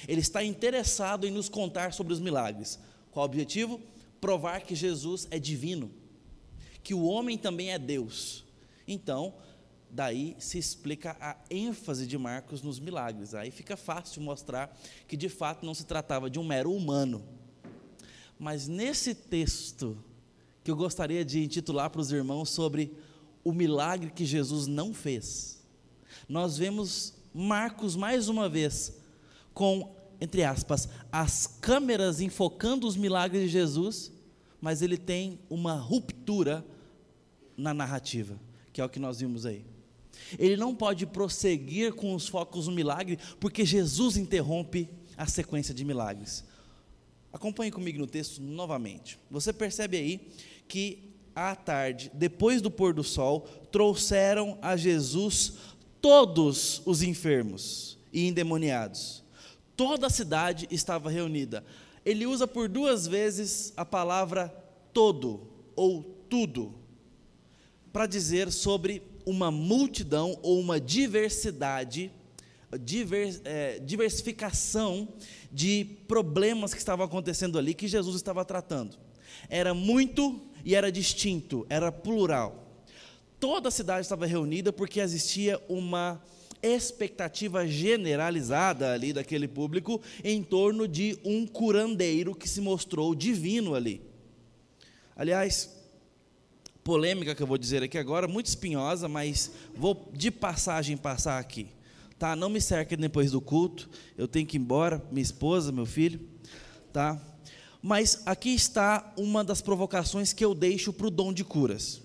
Ele 0.08 0.22
está 0.22 0.44
interessado 0.44 1.26
em 1.26 1.32
nos 1.32 1.50
contar 1.50 1.94
sobre 1.94 2.14
os 2.14 2.20
milagres. 2.20 2.80
Qual 3.12 3.26
o 3.26 3.30
objetivo? 3.30 3.82
Provar 4.22 4.62
que 4.62 4.76
Jesus 4.76 5.28
é 5.32 5.40
divino, 5.40 5.92
que 6.84 6.94
o 6.94 7.04
homem 7.04 7.38
também 7.38 7.72
é 7.72 7.80
Deus. 7.80 8.46
Então, 8.90 9.34
Daí 9.92 10.36
se 10.38 10.60
explica 10.60 11.18
a 11.20 11.36
ênfase 11.50 12.06
de 12.06 12.16
Marcos 12.18 12.62
nos 12.62 12.80
milagres. 12.80 13.34
Aí 13.34 13.50
fica 13.50 13.76
fácil 13.76 14.22
mostrar 14.22 14.78
que 15.08 15.18
de 15.18 15.28
fato 15.28 15.66
não 15.66 15.74
se 15.74 15.84
tratava 15.84 16.30
de 16.30 16.38
um 16.38 16.44
mero 16.44 16.72
humano. 16.72 17.24
Mas 18.38 18.68
nesse 18.68 19.16
texto, 19.16 19.98
que 20.64 20.70
eu 20.70 20.76
gostaria 20.76 21.26
de 21.26 21.44
intitular 21.44 21.90
para 21.90 22.02
os 22.02 22.12
irmãos 22.12 22.52
sobre 22.52 22.96
o 23.44 23.52
milagre 23.52 24.12
que 24.12 24.26
Jesus 24.26 24.68
não 24.68 24.94
fez, 24.94 25.60
nós 26.28 26.56
vemos 26.56 27.16
Marcos 27.34 27.96
mais 27.96 28.30
uma 28.30 28.48
vez 28.48 28.96
com, 29.56 29.96
entre 30.22 30.44
aspas, 30.44 30.88
as 31.12 31.48
câmeras 31.48 32.22
enfocando 32.22 32.88
os 32.88 32.96
milagres 32.96 33.44
de 33.44 33.50
Jesus, 33.50 34.12
mas 34.62 34.84
ele 34.84 34.98
tem 34.98 35.40
uma 35.50 35.74
ruptura 35.74 36.64
na 37.58 37.74
narrativa, 37.74 38.40
que 38.80 38.82
é 38.82 38.86
o 38.86 38.90
que 38.90 39.00
nós 39.00 39.20
vimos 39.20 39.46
aí. 39.46 39.66
Ele 40.38 40.56
não 40.56 40.74
pode 40.74 41.06
prosseguir 41.06 41.94
com 41.94 42.16
os 42.16 42.30
focos 42.30 42.68
no 42.68 42.74
milagre, 42.74 43.20
porque 43.38 43.66
Jesus 43.66 44.16
interrompe 44.16 44.90
a 45.18 45.28
sequência 45.28 45.74
de 45.74 45.84
milagres. 45.84 46.46
Acompanhe 47.34 47.72
comigo 47.72 48.00
no 48.00 48.08
texto 48.08 48.42
novamente. 48.42 49.20
Você 49.30 49.52
percebe 49.52 49.98
aí 49.98 50.32
que 50.66 51.14
à 51.36 51.54
tarde, 51.58 52.10
depois 52.14 52.62
do 52.62 52.72
pôr 52.72 52.94
do 52.94 53.04
sol, 53.04 53.42
trouxeram 53.70 54.58
a 54.62 54.78
Jesus 54.78 55.56
todos 56.02 56.82
os 56.86 57.04
enfermos 57.04 57.98
e 58.14 58.28
endemoniados. 58.28 59.26
Toda 59.76 60.08
a 60.08 60.10
cidade 60.10 60.70
estava 60.72 61.10
reunida. 61.10 61.66
Ele 62.06 62.26
usa 62.26 62.48
por 62.48 62.70
duas 62.70 63.06
vezes 63.06 63.74
a 63.76 63.84
palavra 63.84 64.48
todo 64.94 65.50
ou 65.76 66.02
tudo 66.30 66.80
para 67.92 68.06
dizer 68.06 68.52
sobre 68.52 69.02
uma 69.26 69.52
multidão 69.52 70.38
ou 70.42 70.60
uma 70.60 70.80
diversidade, 70.80 72.12
diver, 72.82 73.42
é, 73.46 73.80
diversificação 73.80 75.08
de 75.52 75.86
problemas 76.08 76.74
que 76.74 76.80
estavam 76.80 77.06
acontecendo 77.06 77.58
ali 77.58 77.74
que 77.74 77.88
Jesus 77.88 78.16
estava 78.16 78.44
tratando. 78.46 78.98
Era 79.50 79.74
muito 79.74 80.42
e 80.64 80.76
era 80.76 80.92
distinto, 80.92 81.66
era 81.70 81.92
plural. 81.92 82.84
Toda 83.40 83.70
a 83.70 83.72
cidade 83.72 84.02
estava 84.02 84.26
reunida 84.26 84.74
porque 84.74 85.00
existia 85.00 85.62
uma 85.70 86.22
expectativa 86.62 87.66
generalizada 87.66 88.92
ali 88.92 89.14
daquele 89.14 89.48
público 89.48 90.02
em 90.24 90.44
torno 90.44 90.88
de 90.88 91.18
um 91.24 91.48
curandeiro 91.48 92.36
que 92.36 92.50
se 92.50 92.60
mostrou 92.60 93.16
divino 93.16 93.76
ali. 93.76 94.02
Aliás, 95.16 95.79
polêmica 96.84 97.36
que 97.36 97.44
eu 97.44 97.48
vou 97.48 97.58
dizer 97.58 97.84
aqui 97.84 97.98
agora, 97.98 98.28
muito 98.28 98.48
espinhosa, 98.48 99.08
mas 99.08 99.52
vou 99.76 100.10
de 100.14 100.32
passagem 100.32 100.98
passar 100.98 101.40
aqui. 101.40 101.68
Tá? 102.18 102.36
Não 102.36 102.50
me 102.50 102.60
cerque 102.60 102.96
depois 102.96 103.32
do 103.32 103.40
culto, 103.40 103.90
eu 104.18 104.28
tenho 104.28 104.46
que 104.46 104.58
ir 104.58 104.60
embora, 104.60 105.02
minha 105.12 105.22
esposa, 105.22 105.72
meu 105.72 105.86
filho, 105.86 106.20
tá? 106.92 107.20
Mas 107.82 108.22
aqui 108.26 108.50
está 108.54 109.14
uma 109.18 109.44
das 109.44 109.62
provocações 109.62 110.34
que 110.34 110.44
eu 110.44 110.54
deixo 110.54 110.92
para 110.92 111.08
o 111.08 111.12
dom 111.12 111.32
de 111.32 111.46
curas. 111.46 112.02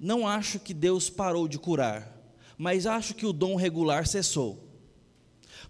Não 0.00 0.26
acho 0.26 0.58
que 0.58 0.72
Deus 0.72 1.10
parou 1.10 1.46
de 1.46 1.58
curar, 1.58 2.10
mas 2.56 2.86
acho 2.86 3.14
que 3.14 3.26
o 3.26 3.32
dom 3.32 3.54
regular 3.54 4.06
cessou. 4.06 4.62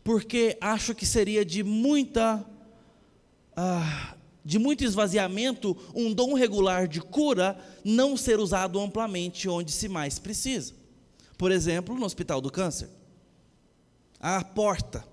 Porque 0.03 0.57
acho 0.61 0.95
que 0.95 1.07
seria 1.07 1.45
de 1.45 1.65
muita 1.65 2.45
ah, 3.57 4.17
de 4.45 4.59
muito 4.59 4.85
esvaziamento 4.85 5.77
um 5.95 6.13
dom 6.13 6.35
regular 6.35 6.87
de 6.87 7.01
cura 7.01 7.59
não 7.83 8.17
ser 8.17 8.39
usado 8.39 8.79
amplamente 8.79 9.49
onde 9.49 9.73
se 9.73 9.89
mais 9.89 10.19
precisa. 10.19 10.75
Por 11.39 11.51
exemplo, 11.51 11.99
no 11.99 12.05
Hospital 12.05 12.41
do 12.41 12.51
Câncer. 12.51 12.89
A 14.21 14.45
porta. 14.45 15.07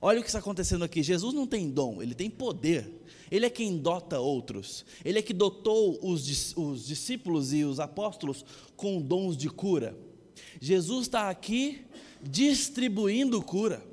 Olha 0.00 0.20
o 0.20 0.22
que 0.22 0.28
está 0.28 0.38
acontecendo 0.38 0.84
aqui. 0.84 1.02
Jesus 1.02 1.34
não 1.34 1.46
tem 1.46 1.70
dom, 1.70 2.00
ele 2.02 2.14
tem 2.14 2.30
poder. 2.30 3.02
Ele 3.30 3.46
é 3.46 3.50
quem 3.50 3.76
dota 3.78 4.20
outros. 4.20 4.84
Ele 5.04 5.18
é 5.18 5.22
que 5.22 5.34
dotou 5.34 5.98
os, 6.02 6.56
os 6.56 6.86
discípulos 6.86 7.52
e 7.52 7.64
os 7.64 7.80
apóstolos 7.80 8.44
com 8.76 9.00
dons 9.00 9.36
de 9.36 9.48
cura. 9.48 9.96
Jesus 10.60 11.02
está 11.02 11.28
aqui 11.28 11.84
distribuindo 12.22 13.42
cura 13.42 13.84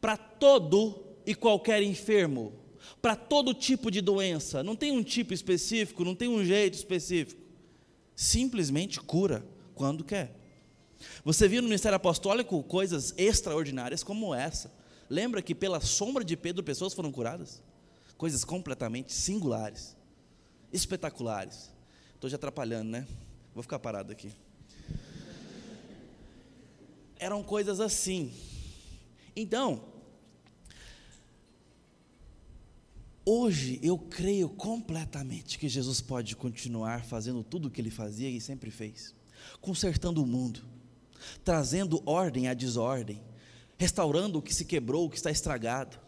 para 0.00 0.16
todo 0.16 1.02
e 1.24 1.34
qualquer 1.34 1.82
enfermo, 1.82 2.52
para 3.00 3.16
todo 3.16 3.54
tipo 3.54 3.90
de 3.90 4.00
doença. 4.00 4.62
Não 4.62 4.76
tem 4.76 4.92
um 4.92 5.02
tipo 5.02 5.32
específico, 5.32 6.04
não 6.04 6.14
tem 6.14 6.28
um 6.28 6.44
jeito 6.44 6.74
específico. 6.74 7.40
Simplesmente 8.14 9.00
cura 9.00 9.46
quando 9.74 10.04
quer. 10.04 10.34
Você 11.24 11.46
viu 11.46 11.60
no 11.60 11.68
ministério 11.68 11.96
apostólico 11.96 12.62
coisas 12.62 13.14
extraordinárias 13.16 14.02
como 14.02 14.34
essa. 14.34 14.72
Lembra 15.08 15.42
que 15.42 15.54
pela 15.54 15.80
sombra 15.80 16.24
de 16.24 16.36
Pedro 16.36 16.64
pessoas 16.64 16.94
foram 16.94 17.12
curadas? 17.12 17.62
Coisas 18.16 18.44
completamente 18.44 19.12
singulares, 19.12 19.94
espetaculares. 20.72 21.70
Estou 22.14 22.30
já 22.30 22.36
atrapalhando, 22.36 22.90
né? 22.90 23.06
Vou 23.54 23.62
ficar 23.62 23.78
parado 23.78 24.10
aqui 24.10 24.32
eram 27.18 27.42
coisas 27.42 27.80
assim. 27.80 28.32
Então, 29.34 29.82
hoje 33.26 33.80
eu 33.82 33.98
creio 33.98 34.48
completamente 34.48 35.58
que 35.58 35.68
Jesus 35.68 36.00
pode 36.00 36.36
continuar 36.36 37.04
fazendo 37.04 37.42
tudo 37.42 37.66
o 37.66 37.70
que 37.70 37.80
ele 37.80 37.90
fazia 37.90 38.30
e 38.30 38.40
sempre 38.40 38.70
fez, 38.70 39.12
consertando 39.60 40.22
o 40.22 40.26
mundo, 40.26 40.62
trazendo 41.44 42.00
ordem 42.06 42.46
à 42.46 42.54
desordem, 42.54 43.20
restaurando 43.76 44.38
o 44.38 44.42
que 44.42 44.54
se 44.54 44.64
quebrou, 44.64 45.06
o 45.06 45.10
que 45.10 45.16
está 45.16 45.30
estragado, 45.30 45.98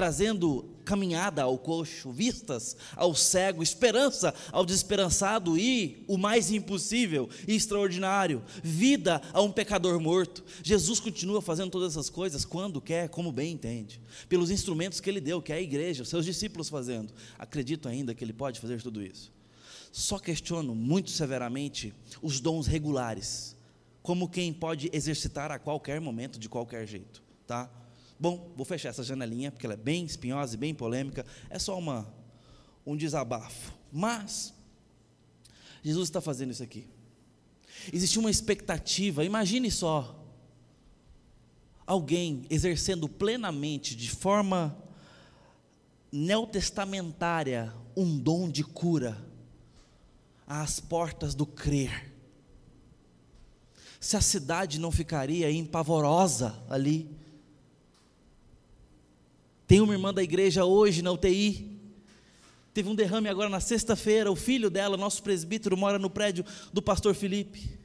trazendo 0.00 0.64
caminhada 0.82 1.42
ao 1.42 1.58
coxo, 1.58 2.10
vistas 2.10 2.74
ao 2.96 3.14
cego, 3.14 3.62
esperança 3.62 4.34
ao 4.50 4.64
desesperançado 4.64 5.58
e 5.58 6.02
o 6.08 6.16
mais 6.16 6.50
impossível 6.50 7.28
e 7.46 7.54
extraordinário, 7.54 8.42
vida 8.62 9.20
a 9.30 9.42
um 9.42 9.52
pecador 9.52 10.00
morto. 10.00 10.42
Jesus 10.62 11.00
continua 11.00 11.42
fazendo 11.42 11.70
todas 11.70 11.92
essas 11.92 12.08
coisas 12.08 12.46
quando 12.46 12.80
quer, 12.80 13.10
como 13.10 13.30
bem 13.30 13.52
entende, 13.52 14.00
pelos 14.26 14.50
instrumentos 14.50 15.00
que 15.00 15.10
ele 15.10 15.20
deu, 15.20 15.42
que 15.42 15.52
é 15.52 15.56
a 15.56 15.60
igreja, 15.60 16.02
os 16.02 16.08
seus 16.08 16.24
discípulos 16.24 16.70
fazendo. 16.70 17.12
Acredito 17.38 17.86
ainda 17.86 18.14
que 18.14 18.24
ele 18.24 18.32
pode 18.32 18.58
fazer 18.58 18.80
tudo 18.80 19.02
isso. 19.02 19.30
Só 19.92 20.18
questiono 20.18 20.74
muito 20.74 21.10
severamente 21.10 21.92
os 22.22 22.40
dons 22.40 22.66
regulares, 22.66 23.54
como 24.02 24.30
quem 24.30 24.50
pode 24.50 24.88
exercitar 24.94 25.50
a 25.52 25.58
qualquer 25.58 26.00
momento, 26.00 26.38
de 26.38 26.48
qualquer 26.48 26.86
jeito, 26.86 27.22
tá? 27.46 27.70
Bom, 28.20 28.52
vou 28.54 28.66
fechar 28.66 28.90
essa 28.90 29.02
janelinha, 29.02 29.50
porque 29.50 29.64
ela 29.64 29.72
é 29.72 29.78
bem 29.78 30.04
espinhosa 30.04 30.54
e 30.54 30.58
bem 30.58 30.74
polêmica. 30.74 31.24
É 31.48 31.58
só 31.58 31.78
uma, 31.78 32.06
um 32.84 32.94
desabafo. 32.94 33.72
Mas, 33.90 34.52
Jesus 35.82 36.08
está 36.08 36.20
fazendo 36.20 36.50
isso 36.50 36.62
aqui. 36.62 36.86
Existe 37.90 38.18
uma 38.18 38.30
expectativa, 38.30 39.24
imagine 39.24 39.70
só, 39.70 40.22
alguém 41.86 42.44
exercendo 42.50 43.08
plenamente, 43.08 43.96
de 43.96 44.10
forma 44.10 44.76
neotestamentária, 46.12 47.72
um 47.96 48.18
dom 48.18 48.50
de 48.50 48.62
cura 48.62 49.16
às 50.46 50.78
portas 50.78 51.34
do 51.34 51.46
crer. 51.46 52.12
Se 53.98 54.14
a 54.14 54.20
cidade 54.20 54.78
não 54.78 54.90
ficaria 54.90 55.50
empavorosa 55.50 56.62
ali, 56.68 57.18
tem 59.70 59.80
uma 59.80 59.92
irmã 59.92 60.12
da 60.12 60.20
igreja 60.20 60.64
hoje 60.64 61.00
na 61.00 61.12
UTI. 61.12 61.78
Teve 62.74 62.88
um 62.88 62.94
derrame 62.96 63.28
agora 63.28 63.48
na 63.48 63.60
sexta-feira. 63.60 64.28
O 64.28 64.34
filho 64.34 64.68
dela, 64.68 64.96
nosso 64.96 65.22
presbítero, 65.22 65.76
mora 65.76 65.96
no 65.96 66.10
prédio 66.10 66.44
do 66.72 66.82
pastor 66.82 67.14
Felipe. 67.14 67.78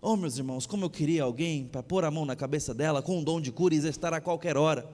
Oh, 0.00 0.16
meus 0.16 0.38
irmãos, 0.38 0.66
como 0.66 0.86
eu 0.86 0.88
queria 0.88 1.24
alguém 1.24 1.66
para 1.66 1.82
pôr 1.82 2.06
a 2.06 2.10
mão 2.10 2.24
na 2.24 2.34
cabeça 2.34 2.72
dela 2.72 3.02
com 3.02 3.18
um 3.18 3.22
dom 3.22 3.38
de 3.38 3.52
cura 3.52 3.74
e 3.74 3.86
estar 3.86 4.14
a 4.14 4.20
qualquer 4.22 4.56
hora, 4.56 4.88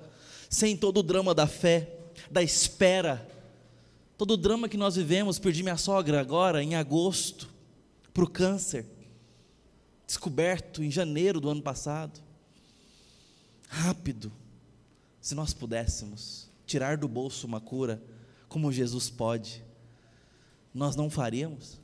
sem 0.51 0.77
todo 0.77 0.99
o 0.99 1.03
drama 1.03 1.33
da 1.33 1.47
fé, 1.47 1.89
da 2.29 2.43
espera, 2.43 3.25
todo 4.19 4.33
o 4.33 4.37
drama 4.37 4.69
que 4.69 4.77
nós 4.77 4.97
vivemos. 4.97 5.39
Perdi 5.39 5.63
minha 5.63 5.77
sogra 5.77 6.21
agora, 6.21 6.61
em 6.61 6.75
agosto, 6.75 7.49
para 8.13 8.25
o 8.25 8.29
câncer, 8.29 8.85
descoberto 10.05 10.83
em 10.83 10.91
janeiro 10.91 11.41
do 11.41 11.49
ano 11.49 11.63
passado. 11.63 12.21
Rápido, 13.69 14.33
se 15.25 15.35
nós 15.35 15.55
pudéssemos 15.55 16.51
tirar 16.67 16.99
do 16.99 17.09
bolso 17.09 17.47
uma 17.47 17.59
cura, 17.59 17.99
como 18.47 18.71
Jesus 18.71 19.09
pode, 19.09 19.65
nós 20.75 20.97
não 20.97 21.09
faríamos? 21.09 21.81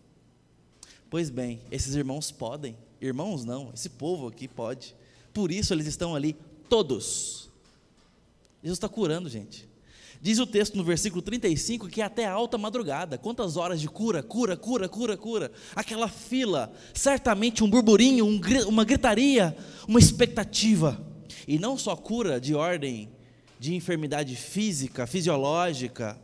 Pois 1.09 1.31
bem, 1.31 1.59
esses 1.71 1.95
irmãos 1.95 2.31
podem, 2.31 2.77
irmãos 3.01 3.43
não, 3.43 3.71
esse 3.73 3.89
povo 3.89 4.27
aqui 4.27 4.47
pode, 4.47 4.95
por 5.33 5.51
isso 5.51 5.73
eles 5.73 5.87
estão 5.87 6.15
ali, 6.15 6.37
todos. 6.69 7.49
Jesus 8.63 8.77
está 8.77 8.91
curando, 8.91 9.27
gente. 9.27 9.67
Diz 10.21 10.39
o 10.39 10.47
texto 10.47 10.77
no 10.77 10.85
versículo 10.85 11.23
35 11.23 11.89
que 11.89 12.03
é 12.03 12.05
até 12.05 12.27
alta 12.27 12.59
madrugada. 12.59 13.17
Quantas 13.17 13.57
horas 13.57 13.81
de 13.81 13.89
cura, 13.89 14.23
cura, 14.23 14.55
cura, 14.55 14.87
cura, 14.87 15.17
cura. 15.17 15.53
Aquela 15.75 16.09
fila, 16.09 16.71
certamente 16.93 17.65
um 17.65 17.71
burburinho, 17.71 18.27
um, 18.27 18.39
uma 18.69 18.85
gritaria, 18.85 19.57
uma 19.89 19.99
expectativa. 19.99 21.03
E 21.49 21.59
não 21.59 21.79
só 21.79 21.97
cura 21.97 22.39
de 22.39 22.55
ordem 22.55 23.09
de 23.61 23.75
enfermidade 23.75 24.35
física, 24.37 25.07
fisiológica, 25.07 26.19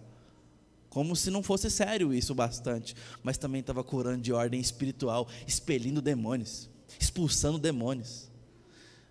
como 0.88 1.14
se 1.14 1.30
não 1.30 1.42
fosse 1.42 1.70
sério 1.70 2.14
isso 2.14 2.34
bastante, 2.34 2.96
mas 3.22 3.36
também 3.36 3.60
estava 3.60 3.84
curando 3.84 4.22
de 4.22 4.32
ordem 4.32 4.58
espiritual, 4.58 5.28
expelindo 5.46 6.00
demônios, 6.00 6.70
expulsando 6.98 7.58
demônios. 7.58 8.30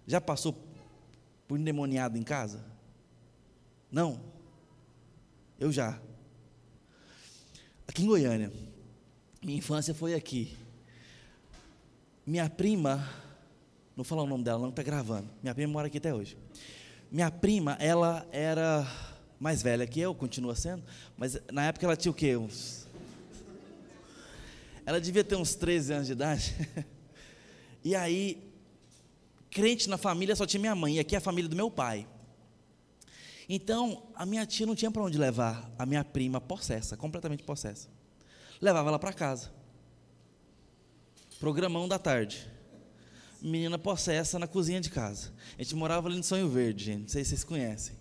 Já 0.07 0.19
passou 0.19 0.57
por 1.47 1.59
endemoniado 1.59 2.17
em 2.17 2.23
casa? 2.23 2.65
Não. 3.91 4.19
Eu 5.59 5.71
já. 5.71 6.01
Aqui 7.87 8.01
em 8.01 8.07
Goiânia. 8.07 8.51
Minha 9.39 9.59
infância 9.59 9.93
foi 9.93 10.15
aqui. 10.15 10.57
Minha 12.25 12.49
prima, 12.49 12.95
não 13.95 13.97
vou 13.97 14.03
falar 14.03 14.23
o 14.23 14.27
nome 14.27 14.43
dela, 14.43 14.61
não 14.61 14.69
está 14.69 14.81
gravando. 14.81 15.29
Minha 15.43 15.53
prima 15.53 15.71
mora 15.71 15.85
aqui 15.85 15.99
até 15.99 16.11
hoje. 16.11 16.35
Minha 17.15 17.31
prima, 17.31 17.77
ela 17.79 18.27
era 18.29 18.85
mais 19.39 19.61
velha 19.61 19.87
que 19.87 20.01
eu, 20.01 20.13
continua 20.13 20.53
sendo, 20.53 20.83
mas 21.15 21.39
na 21.49 21.63
época 21.63 21.85
ela 21.85 21.95
tinha 21.95 22.11
o 22.11 22.13
quê? 22.13 22.35
Uns... 22.35 22.89
Ela 24.85 24.99
devia 24.99 25.23
ter 25.23 25.37
uns 25.37 25.55
13 25.55 25.93
anos 25.93 26.07
de 26.07 26.11
idade. 26.11 26.53
E 27.85 27.95
aí, 27.95 28.51
crente 29.49 29.87
na 29.87 29.97
família 29.97 30.35
só 30.35 30.45
tinha 30.45 30.59
minha 30.59 30.75
mãe, 30.75 30.95
e 30.95 30.99
aqui 30.99 31.13
é 31.13 31.19
a 31.19 31.21
família 31.21 31.47
do 31.47 31.55
meu 31.55 31.69
pai. 31.71 32.05
Então, 33.47 34.07
a 34.15 34.25
minha 34.25 34.43
tia 34.45 34.65
não 34.65 34.75
tinha 34.75 34.89
para 34.89 35.03
onde 35.03 35.17
levar 35.17 35.71
a 35.77 35.85
minha 35.85 36.03
prima 36.03 36.41
possessa, 36.41 36.97
completamente 36.97 37.43
possessa. 37.43 37.87
Levava 38.59 38.89
ela 38.89 38.97
para 38.97 39.13
casa. 39.13 39.53
Programão 41.39 41.87
da 41.87 41.99
tarde. 41.99 42.54
Menina 43.45 43.77
possessa 43.77 44.39
na 44.39 44.47
cozinha 44.47 44.81
de 44.81 44.89
casa. 44.89 45.31
A 45.57 45.61
gente 45.61 45.75
morava 45.75 46.07
ali 46.07 46.17
no 46.17 46.23
Sonho 46.23 46.49
Verde, 46.49 46.85
gente. 46.85 47.01
Não 47.01 47.07
sei 47.07 47.23
se 47.23 47.29
vocês 47.29 47.43
conhecem. 47.43 47.95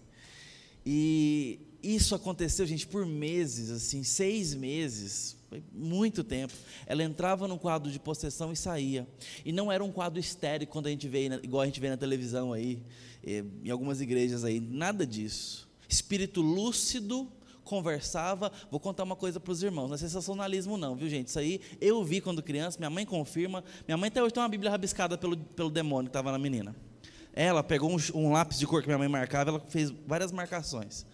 E 0.87 1.61
isso 1.83 2.15
aconteceu, 2.15 2.67
gente, 2.67 2.87
por 2.87 3.05
meses, 3.05 3.71
assim, 3.71 4.03
seis 4.03 4.55
meses, 4.55 5.37
foi 5.51 5.63
muito 5.71 6.25
tempo. 6.25 6.55
Ela 6.87 7.03
entrava 7.03 7.47
num 7.47 7.59
quadro 7.59 7.93
de 7.93 7.99
possessão 7.99 8.53
e 8.53 8.57
saía. 8.57 9.07
E 9.45 9.53
não 9.53 9.71
era 9.71 9.85
um 9.85 9.93
quadro 9.93 10.19
estéreo, 10.19 10.67
quando 10.67 10.87
a 10.87 10.91
gente 10.91 11.07
vê, 11.07 11.27
igual 11.43 11.61
a 11.63 11.67
gente 11.67 11.79
vê 11.79 11.91
na 11.91 11.97
televisão 11.99 12.55
aí, 12.55 12.83
eh, 13.23 13.45
em 13.63 13.69
algumas 13.69 14.01
igrejas 14.01 14.45
aí, 14.45 14.61
nada 14.61 15.07
disso. 15.07 15.69
Espírito 15.87 16.41
lúcido, 16.41 17.31
conversava. 17.65 18.53
Vou 18.71 18.79
contar 18.79 19.03
uma 19.03 19.17
coisa 19.17 19.41
para 19.41 19.51
os 19.51 19.63
irmãos, 19.63 19.89
não 19.89 19.95
é 19.95 19.99
sensacionalismo, 19.99 20.77
não, 20.77 20.95
viu, 20.95 21.09
gente? 21.09 21.29
Isso 21.29 21.39
aí 21.39 21.61
eu 21.81 22.05
vi 22.05 22.21
quando 22.21 22.43
criança, 22.43 22.79
minha 22.79 22.91
mãe 22.91 23.05
confirma. 23.05 23.65
Minha 23.89 23.97
mãe 23.97 24.09
até 24.09 24.23
hoje 24.23 24.33
tem 24.35 24.43
uma 24.43 24.49
Bíblia 24.49 24.71
rabiscada 24.71 25.19
pelo, 25.19 25.37
pelo 25.37 25.71
demônio 25.71 26.05
que 26.05 26.11
estava 26.11 26.31
na 26.31 26.39
menina. 26.39 26.77
Ela 27.33 27.65
pegou 27.65 27.91
um, 27.91 27.97
um 28.15 28.33
lápis 28.33 28.59
de 28.59 28.67
cor 28.67 28.81
que 28.81 28.87
minha 28.87 28.99
mãe 28.99 29.09
marcava, 29.09 29.51
ela 29.51 29.61
fez 29.69 29.91
várias 30.07 30.31
marcações. 30.31 31.05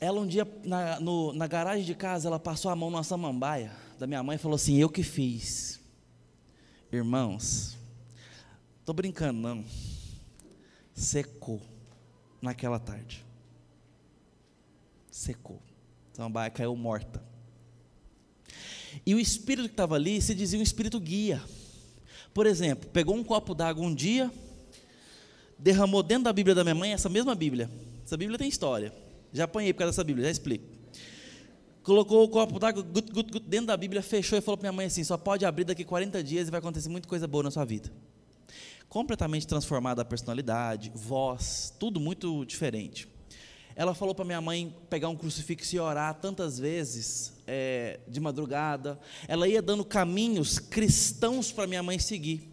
Ela 0.00 0.18
um 0.18 0.26
dia, 0.26 0.48
na, 0.64 0.98
no, 0.98 1.32
na 1.34 1.46
garagem 1.46 1.84
de 1.84 1.94
casa, 1.94 2.26
ela 2.26 2.38
passou 2.38 2.70
a 2.70 2.74
mão 2.74 2.90
numa 2.90 3.04
samambaia 3.04 3.70
da 3.98 4.06
minha 4.06 4.22
mãe 4.22 4.36
e 4.36 4.38
falou 4.38 4.56
assim: 4.56 4.78
Eu 4.78 4.88
que 4.88 5.02
fiz. 5.02 5.78
Irmãos, 6.90 7.76
estou 8.80 8.94
brincando, 8.94 9.38
não. 9.38 9.64
Secou 10.94 11.60
naquela 12.42 12.78
tarde. 12.80 13.24
Secou. 15.20 15.60
A 16.12 16.16
samambaia 16.16 16.50
caiu 16.50 16.74
morta. 16.74 17.22
E 19.04 19.14
o 19.14 19.20
espírito 19.20 19.68
que 19.68 19.74
estava 19.74 19.94
ali 19.94 20.20
se 20.22 20.34
dizia 20.34 20.58
um 20.58 20.62
espírito 20.62 20.98
guia. 20.98 21.42
Por 22.32 22.46
exemplo, 22.46 22.88
pegou 22.90 23.14
um 23.14 23.22
copo 23.22 23.54
d'água 23.54 23.84
um 23.84 23.94
dia, 23.94 24.32
derramou 25.58 26.02
dentro 26.02 26.24
da 26.24 26.32
Bíblia 26.32 26.54
da 26.54 26.64
minha 26.64 26.74
mãe, 26.74 26.92
essa 26.92 27.08
mesma 27.08 27.34
Bíblia. 27.34 27.70
Essa 28.04 28.16
Bíblia 28.16 28.38
tem 28.38 28.48
história 28.48 28.92
já 29.32 29.44
apanhei 29.44 29.72
por 29.72 29.80
causa 29.80 29.92
dessa 29.92 30.04
Bíblia, 30.04 30.26
já 30.26 30.30
explico. 30.30 30.64
Colocou 31.82 32.24
o 32.24 32.28
copo 32.28 32.58
d'água 32.58 32.82
dentro 33.46 33.66
da 33.66 33.76
Bíblia, 33.76 34.02
fechou 34.02 34.38
e 34.38 34.40
falou 34.40 34.58
para 34.58 34.70
minha 34.70 34.76
mãe 34.76 34.86
assim: 34.86 35.02
só 35.02 35.16
pode 35.16 35.44
abrir 35.44 35.64
daqui 35.64 35.84
40 35.84 36.22
dias 36.22 36.48
e 36.48 36.50
vai 36.50 36.58
acontecer 36.58 36.88
muita 36.88 37.08
coisa 37.08 37.26
boa 37.26 37.44
na 37.44 37.50
sua 37.50 37.64
vida. 37.64 37.90
Completamente 38.88 39.46
transformada 39.46 40.02
a 40.02 40.04
personalidade, 40.04 40.90
voz, 40.94 41.74
tudo 41.78 42.00
muito 42.00 42.44
diferente. 42.44 43.08
Ela 43.76 43.94
falou 43.94 44.14
para 44.14 44.24
minha 44.24 44.40
mãe 44.40 44.74
pegar 44.88 45.08
um 45.08 45.16
crucifixo 45.16 45.76
e 45.76 45.78
orar 45.78 46.14
tantas 46.14 46.58
vezes 46.58 47.32
é, 47.46 48.00
de 48.06 48.20
madrugada. 48.20 48.98
Ela 49.26 49.48
ia 49.48 49.62
dando 49.62 49.84
caminhos 49.84 50.58
cristãos 50.58 51.52
para 51.52 51.66
minha 51.66 51.82
mãe 51.82 51.98
seguir. 51.98 52.50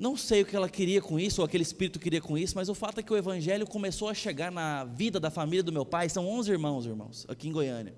Não 0.00 0.16
sei 0.16 0.40
o 0.40 0.46
que 0.46 0.56
ela 0.56 0.68
queria 0.68 1.02
com 1.02 1.20
isso, 1.20 1.42
ou 1.42 1.44
aquele 1.44 1.62
espírito 1.62 1.98
queria 1.98 2.22
com 2.22 2.38
isso, 2.38 2.54
mas 2.56 2.70
o 2.70 2.74
fato 2.74 3.00
é 3.00 3.02
que 3.02 3.12
o 3.12 3.16
evangelho 3.18 3.66
começou 3.66 4.08
a 4.08 4.14
chegar 4.14 4.50
na 4.50 4.82
vida 4.82 5.20
da 5.20 5.30
família 5.30 5.62
do 5.62 5.70
meu 5.70 5.84
pai, 5.84 6.08
são 6.08 6.26
11 6.26 6.50
irmãos, 6.50 6.86
irmãos, 6.86 7.26
aqui 7.28 7.48
em 7.48 7.52
Goiânia, 7.52 7.94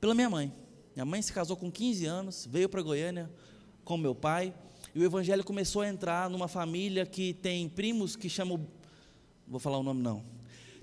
pela 0.00 0.14
minha 0.14 0.30
mãe. 0.30 0.50
Minha 0.96 1.04
mãe 1.04 1.20
se 1.20 1.30
casou 1.30 1.54
com 1.54 1.70
15 1.70 2.06
anos, 2.06 2.48
veio 2.50 2.66
para 2.66 2.80
Goiânia 2.80 3.30
com 3.84 3.98
meu 3.98 4.14
pai, 4.14 4.54
e 4.94 5.00
o 5.00 5.04
evangelho 5.04 5.44
começou 5.44 5.82
a 5.82 5.88
entrar 5.88 6.30
numa 6.30 6.48
família 6.48 7.04
que 7.04 7.34
tem 7.34 7.68
primos 7.68 8.16
que 8.16 8.30
chamam, 8.30 8.66
vou 9.46 9.60
falar 9.60 9.76
o 9.76 9.82
nome 9.82 10.00
não, 10.00 10.24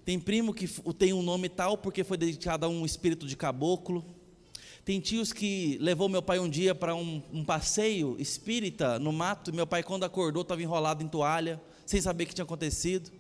tem 0.05 0.19
primo 0.19 0.53
que 0.53 0.67
tem 0.93 1.12
um 1.12 1.24
nome 1.24 1.50
tal 1.50 1.77
porque 1.77 2.03
foi 2.03 2.15
dedicado 2.15 2.65
a 2.65 2.69
um 2.69 2.85
espírito 2.85 3.25
de 3.25 3.35
caboclo, 3.35 4.05
tem 4.85 5.00
tios 5.00 5.33
que 5.33 5.79
levou 5.81 6.07
meu 6.07 6.21
pai 6.21 6.38
um 6.38 6.47
dia 6.47 6.75
para 6.75 6.93
um, 6.93 7.19
um, 7.33 7.43
passeio 7.43 8.15
espírita 8.19 9.00
no 9.00 9.12
mato, 9.12 9.50
e 9.50 9.53
meu 9.53 9.65
pai, 9.65 9.81
quando 9.81 10.03
acordou, 10.03 10.43
estava 10.43 10.62
enrolado 10.62 11.03
em 11.03 11.07
toalha, 11.07 11.60
sem 11.88 11.99
saber 11.99 12.25
o 12.25 12.27
que 12.27 12.36
tinha 12.36 12.45
acontecido. 12.45 13.12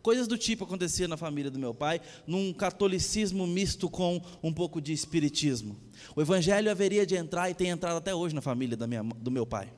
Coisas 0.00 0.28
do 0.28 0.38
tipo 0.38 0.62
acontecia 0.62 1.08
na 1.08 1.16
família 1.16 1.50
do 1.50 1.58
meu 1.58 1.74
pai, 1.74 2.00
num 2.24 2.52
catolicismo 2.52 3.48
misto 3.48 3.90
com 3.90 4.22
um 4.40 4.52
pouco 4.52 4.80
de 4.80 4.92
espiritismo. 4.92 5.76
O 6.14 6.20
evangelho 6.20 6.70
haveria 6.70 7.04
de 7.04 7.16
entrar 7.16 7.50
e 7.50 7.54
tem 7.54 7.70
entrado 7.70 7.96
até 7.96 8.14
hoje 8.14 8.32
na 8.32 8.40
família 8.40 8.78
minha, 8.86 9.02
do 9.02 9.30
meu 9.32 9.44
pai. 9.44 9.72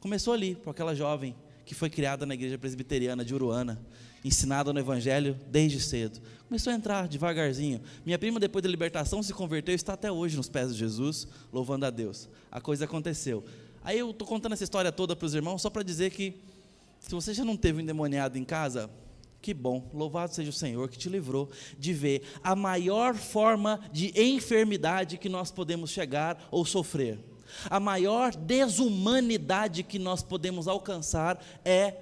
Começou 0.00 0.34
ali, 0.34 0.54
com 0.54 0.68
aquela 0.68 0.94
jovem 0.94 1.34
que 1.64 1.74
foi 1.74 1.88
criada 1.88 2.26
na 2.26 2.34
igreja 2.34 2.58
presbiteriana 2.58 3.24
de 3.24 3.34
Uruana, 3.34 3.80
ensinada 4.24 4.72
no 4.72 4.80
Evangelho 4.80 5.38
desde 5.48 5.78
cedo. 5.80 6.20
Começou 6.48 6.72
a 6.72 6.76
entrar 6.76 7.06
devagarzinho. 7.06 7.80
Minha 8.04 8.18
prima, 8.18 8.40
depois 8.40 8.62
da 8.62 8.68
libertação, 8.68 9.22
se 9.22 9.34
converteu 9.34 9.72
e 9.72 9.76
está 9.76 9.92
até 9.92 10.10
hoje 10.10 10.36
nos 10.36 10.48
pés 10.48 10.72
de 10.72 10.78
Jesus, 10.78 11.28
louvando 11.52 11.84
a 11.84 11.90
Deus. 11.90 12.28
A 12.50 12.60
coisa 12.60 12.86
aconteceu. 12.86 13.44
Aí 13.82 13.98
eu 13.98 14.10
estou 14.10 14.26
contando 14.26 14.54
essa 14.54 14.64
história 14.64 14.90
toda 14.90 15.14
para 15.14 15.26
os 15.26 15.34
irmãos, 15.34 15.60
só 15.60 15.68
para 15.68 15.82
dizer 15.82 16.10
que, 16.10 16.40
se 16.98 17.10
você 17.10 17.34
já 17.34 17.44
não 17.44 17.56
teve 17.56 17.78
um 17.78 17.80
endemoniado 17.82 18.38
em 18.38 18.44
casa, 18.44 18.88
que 19.42 19.52
bom, 19.52 19.90
louvado 19.92 20.32
seja 20.32 20.48
o 20.48 20.54
Senhor 20.54 20.88
que 20.88 20.96
te 20.96 21.10
livrou 21.10 21.50
de 21.78 21.92
ver 21.92 22.22
a 22.42 22.56
maior 22.56 23.14
forma 23.14 23.78
de 23.92 24.10
enfermidade 24.18 25.18
que 25.18 25.28
nós 25.28 25.50
podemos 25.50 25.90
chegar 25.90 26.48
ou 26.50 26.64
sofrer. 26.64 27.18
A 27.68 27.78
maior 27.78 28.34
desumanidade 28.34 29.82
que 29.82 29.98
nós 29.98 30.22
podemos 30.22 30.66
alcançar 30.66 31.44
é 31.62 31.94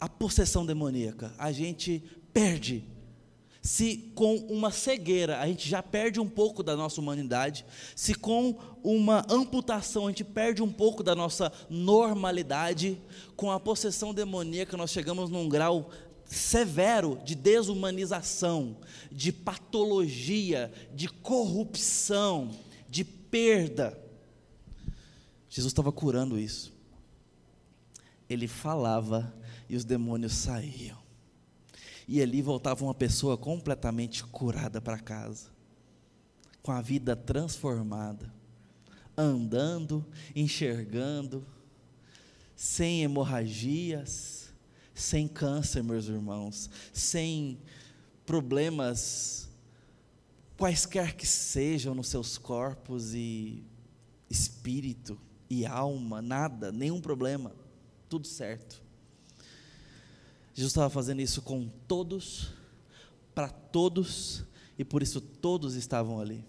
a 0.00 0.08
possessão 0.08 0.64
demoníaca. 0.64 1.32
A 1.38 1.52
gente 1.52 2.02
perde. 2.32 2.84
Se 3.62 4.12
com 4.14 4.36
uma 4.36 4.70
cegueira 4.70 5.40
a 5.40 5.46
gente 5.46 5.66
já 5.66 5.82
perde 5.82 6.20
um 6.20 6.28
pouco 6.28 6.62
da 6.62 6.76
nossa 6.76 7.00
humanidade, 7.00 7.64
se 7.96 8.14
com 8.14 8.58
uma 8.82 9.24
amputação 9.30 10.06
a 10.06 10.10
gente 10.10 10.22
perde 10.22 10.62
um 10.62 10.70
pouco 10.70 11.02
da 11.02 11.14
nossa 11.14 11.50
normalidade, 11.70 13.00
com 13.34 13.50
a 13.50 13.58
possessão 13.58 14.12
demoníaca 14.12 14.76
nós 14.76 14.90
chegamos 14.90 15.30
num 15.30 15.48
grau 15.48 15.90
severo 16.26 17.18
de 17.24 17.34
desumanização, 17.34 18.76
de 19.10 19.32
patologia, 19.32 20.70
de 20.92 21.08
corrupção, 21.08 22.50
de 22.88 23.02
perda. 23.02 23.98
Jesus 25.48 25.70
estava 25.70 25.92
curando 25.92 26.38
isso. 26.38 26.72
Ele 28.28 28.48
falava 28.48 29.34
e 29.68 29.76
os 29.76 29.84
demônios 29.84 30.32
saíam. 30.32 30.98
E 32.06 32.20
ali 32.20 32.42
voltava 32.42 32.84
uma 32.84 32.94
pessoa 32.94 33.36
completamente 33.36 34.24
curada 34.24 34.80
para 34.80 34.98
casa, 34.98 35.48
com 36.62 36.70
a 36.70 36.80
vida 36.80 37.16
transformada, 37.16 38.32
andando, 39.16 40.04
enxergando, 40.34 41.46
sem 42.54 43.02
hemorragias, 43.02 44.52
sem 44.94 45.26
câncer, 45.26 45.82
meus 45.82 46.06
irmãos, 46.06 46.70
sem 46.92 47.58
problemas 48.24 49.48
quaisquer 50.56 51.14
que 51.14 51.26
sejam 51.26 51.94
nos 51.94 52.08
seus 52.08 52.38
corpos 52.38 53.14
e 53.14 53.64
espírito 54.30 55.18
e 55.48 55.66
alma, 55.66 56.22
nada, 56.22 56.70
nenhum 56.70 57.00
problema, 57.00 57.54
tudo 58.08 58.26
certo. 58.26 58.83
Jesus 60.54 60.70
estava 60.70 60.88
fazendo 60.88 61.20
isso 61.20 61.42
com 61.42 61.68
todos, 61.88 62.52
para 63.34 63.48
todos, 63.48 64.44
e 64.78 64.84
por 64.84 65.02
isso 65.02 65.20
todos 65.20 65.74
estavam 65.74 66.20
ali. 66.20 66.44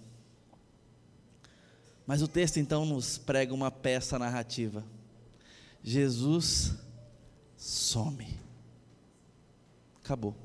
Mas 2.06 2.22
o 2.22 2.28
texto 2.28 2.58
então 2.58 2.86
nos 2.86 3.18
prega 3.18 3.52
uma 3.52 3.72
peça 3.72 4.20
narrativa. 4.20 4.86
Jesus 5.84 6.74
some. 7.58 8.28
Acabou. 10.04 10.36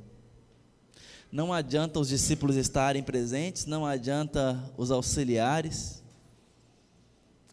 Não 1.30 1.52
adianta 1.52 2.00
os 2.00 2.08
discípulos 2.08 2.56
estarem 2.56 3.02
presentes, 3.02 3.66
não 3.66 3.84
adianta 3.84 4.72
os 4.76 4.90
auxiliares. 4.90 6.02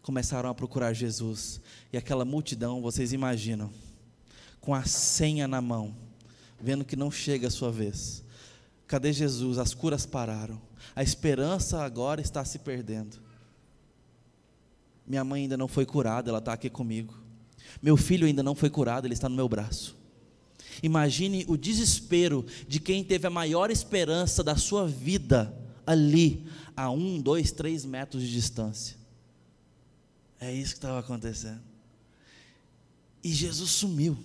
Começaram 0.02 0.48
a 0.48 0.54
procurar 0.54 0.94
Jesus. 0.94 1.60
E 1.92 1.98
aquela 1.98 2.24
multidão, 2.24 2.80
vocês 2.80 3.12
imaginam, 3.12 3.70
com 4.68 4.74
a 4.74 4.84
senha 4.84 5.48
na 5.48 5.62
mão, 5.62 5.96
vendo 6.60 6.84
que 6.84 6.94
não 6.94 7.10
chega 7.10 7.48
a 7.48 7.50
sua 7.50 7.72
vez. 7.72 8.22
Cadê 8.86 9.14
Jesus? 9.14 9.56
As 9.56 9.72
curas 9.72 10.04
pararam. 10.04 10.60
A 10.94 11.02
esperança 11.02 11.82
agora 11.82 12.20
está 12.20 12.44
se 12.44 12.58
perdendo. 12.58 13.16
Minha 15.06 15.24
mãe 15.24 15.44
ainda 15.44 15.56
não 15.56 15.68
foi 15.68 15.86
curada, 15.86 16.28
ela 16.28 16.38
está 16.38 16.52
aqui 16.52 16.68
comigo. 16.68 17.18
Meu 17.80 17.96
filho 17.96 18.26
ainda 18.26 18.42
não 18.42 18.54
foi 18.54 18.68
curado, 18.68 19.06
ele 19.06 19.14
está 19.14 19.26
no 19.26 19.34
meu 19.34 19.48
braço. 19.48 19.96
Imagine 20.82 21.46
o 21.48 21.56
desespero 21.56 22.44
de 22.68 22.78
quem 22.78 23.02
teve 23.02 23.26
a 23.26 23.30
maior 23.30 23.70
esperança 23.70 24.44
da 24.44 24.54
sua 24.54 24.86
vida 24.86 25.50
ali, 25.86 26.46
a 26.76 26.90
um, 26.90 27.18
dois, 27.18 27.52
três 27.52 27.86
metros 27.86 28.22
de 28.22 28.30
distância. 28.30 28.98
É 30.38 30.52
isso 30.52 30.72
que 30.72 30.78
estava 30.78 30.98
acontecendo. 30.98 31.62
E 33.24 33.32
Jesus 33.32 33.70
sumiu 33.70 34.18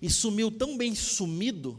e 0.00 0.08
sumiu 0.08 0.50
tão 0.50 0.76
bem 0.76 0.94
sumido, 0.94 1.78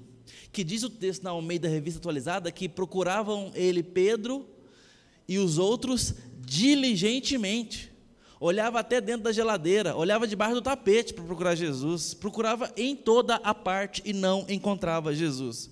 que 0.52 0.64
diz 0.64 0.84
o 0.84 0.90
texto 0.90 1.24
na 1.24 1.30
Almeida 1.30 1.68
Revista 1.68 2.00
Atualizada 2.00 2.52
que 2.52 2.68
procuravam 2.68 3.52
ele, 3.54 3.84
Pedro, 3.84 4.48
e 5.28 5.38
os 5.38 5.58
outros 5.58 6.16
diligentemente. 6.40 7.92
olhava 8.40 8.80
até 8.80 9.02
dentro 9.02 9.24
da 9.24 9.32
geladeira, 9.32 9.96
olhava 9.96 10.26
debaixo 10.26 10.56
do 10.56 10.62
tapete 10.62 11.14
para 11.14 11.24
procurar 11.24 11.56
Jesus, 11.56 12.14
procurava 12.14 12.72
em 12.76 12.96
toda 12.96 13.36
a 13.36 13.54
parte 13.54 14.02
e 14.06 14.14
não 14.14 14.46
encontrava 14.48 15.14
Jesus. 15.14 15.70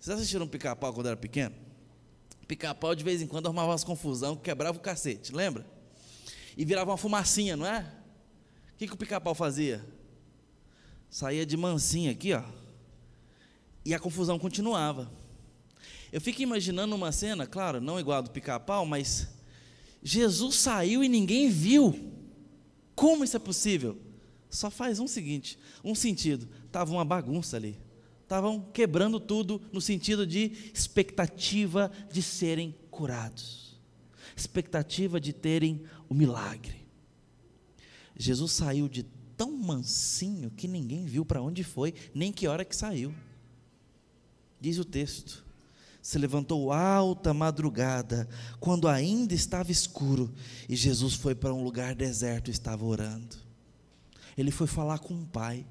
Vocês 0.00 0.16
assistiram 0.16 0.48
pica-pau 0.48 0.94
quando 0.94 1.06
era 1.06 1.16
pequeno? 1.16 1.54
Pica-pau 2.48 2.94
de 2.94 3.04
vez 3.04 3.20
em 3.20 3.26
quando 3.26 3.46
arrumava 3.46 3.70
umas 3.70 3.84
confusão, 3.84 4.34
quebrava 4.34 4.78
o 4.78 4.80
cacete, 4.80 5.32
lembra? 5.32 5.64
E 6.56 6.64
virava 6.64 6.90
uma 6.90 6.96
fumacinha, 6.96 7.56
não 7.56 7.66
é? 7.66 7.86
O 8.74 8.78
que, 8.78 8.86
que 8.86 8.94
o 8.94 8.96
pica-pau 8.96 9.34
fazia? 9.34 9.84
Saía 11.10 11.44
de 11.44 11.56
mansinha 11.56 12.12
aqui, 12.12 12.32
ó. 12.32 12.42
E 13.84 13.92
a 13.92 13.98
confusão 13.98 14.38
continuava. 14.38 15.10
Eu 16.12 16.20
fico 16.20 16.40
imaginando 16.40 16.94
uma 16.94 17.10
cena, 17.10 17.46
claro, 17.46 17.80
não 17.80 17.98
igual 17.98 18.18
a 18.18 18.22
do 18.22 18.30
pica-pau, 18.30 18.86
mas 18.86 19.28
Jesus 20.02 20.56
saiu 20.56 21.02
e 21.02 21.08
ninguém 21.08 21.50
viu. 21.50 22.12
Como 22.94 23.24
isso 23.24 23.36
é 23.36 23.40
possível? 23.40 23.98
Só 24.48 24.70
faz 24.70 25.00
um 25.00 25.06
seguinte, 25.06 25.58
um 25.84 25.94
sentido. 25.94 26.48
Tava 26.70 26.92
uma 26.92 27.04
bagunça 27.04 27.56
ali. 27.56 27.80
Estavam 28.22 28.60
quebrando 28.72 29.18
tudo 29.18 29.60
no 29.72 29.80
sentido 29.80 30.24
de 30.24 30.52
expectativa 30.72 31.90
de 32.12 32.22
serem 32.22 32.74
curados. 32.90 33.76
Expectativa 34.36 35.20
de 35.20 35.32
terem 35.32 35.82
o 36.08 36.14
milagre. 36.14 36.86
Jesus 38.16 38.52
saiu 38.52 38.88
de 38.88 39.04
tão 39.40 39.50
mansinho 39.50 40.50
que 40.50 40.68
ninguém 40.68 41.06
viu 41.06 41.24
para 41.24 41.40
onde 41.40 41.64
foi, 41.64 41.94
nem 42.14 42.30
que 42.30 42.46
hora 42.46 42.62
que 42.62 42.76
saiu. 42.76 43.14
Diz 44.60 44.76
o 44.76 44.84
texto 44.84 45.42
se 46.02 46.18
levantou 46.18 46.72
alta 46.72 47.32
madrugada, 47.32 48.28
quando 48.58 48.86
ainda 48.86 49.32
estava 49.32 49.72
escuro, 49.72 50.30
e 50.68 50.76
Jesus 50.76 51.14
foi 51.14 51.34
para 51.34 51.54
um 51.54 51.62
lugar 51.62 51.94
deserto 51.94 52.48
e 52.48 52.50
estava 52.50 52.84
orando. 52.84 53.36
Ele 54.36 54.50
foi 54.50 54.66
falar 54.66 54.98
com 54.98 55.14
o 55.14 55.26
Pai. 55.26 55.66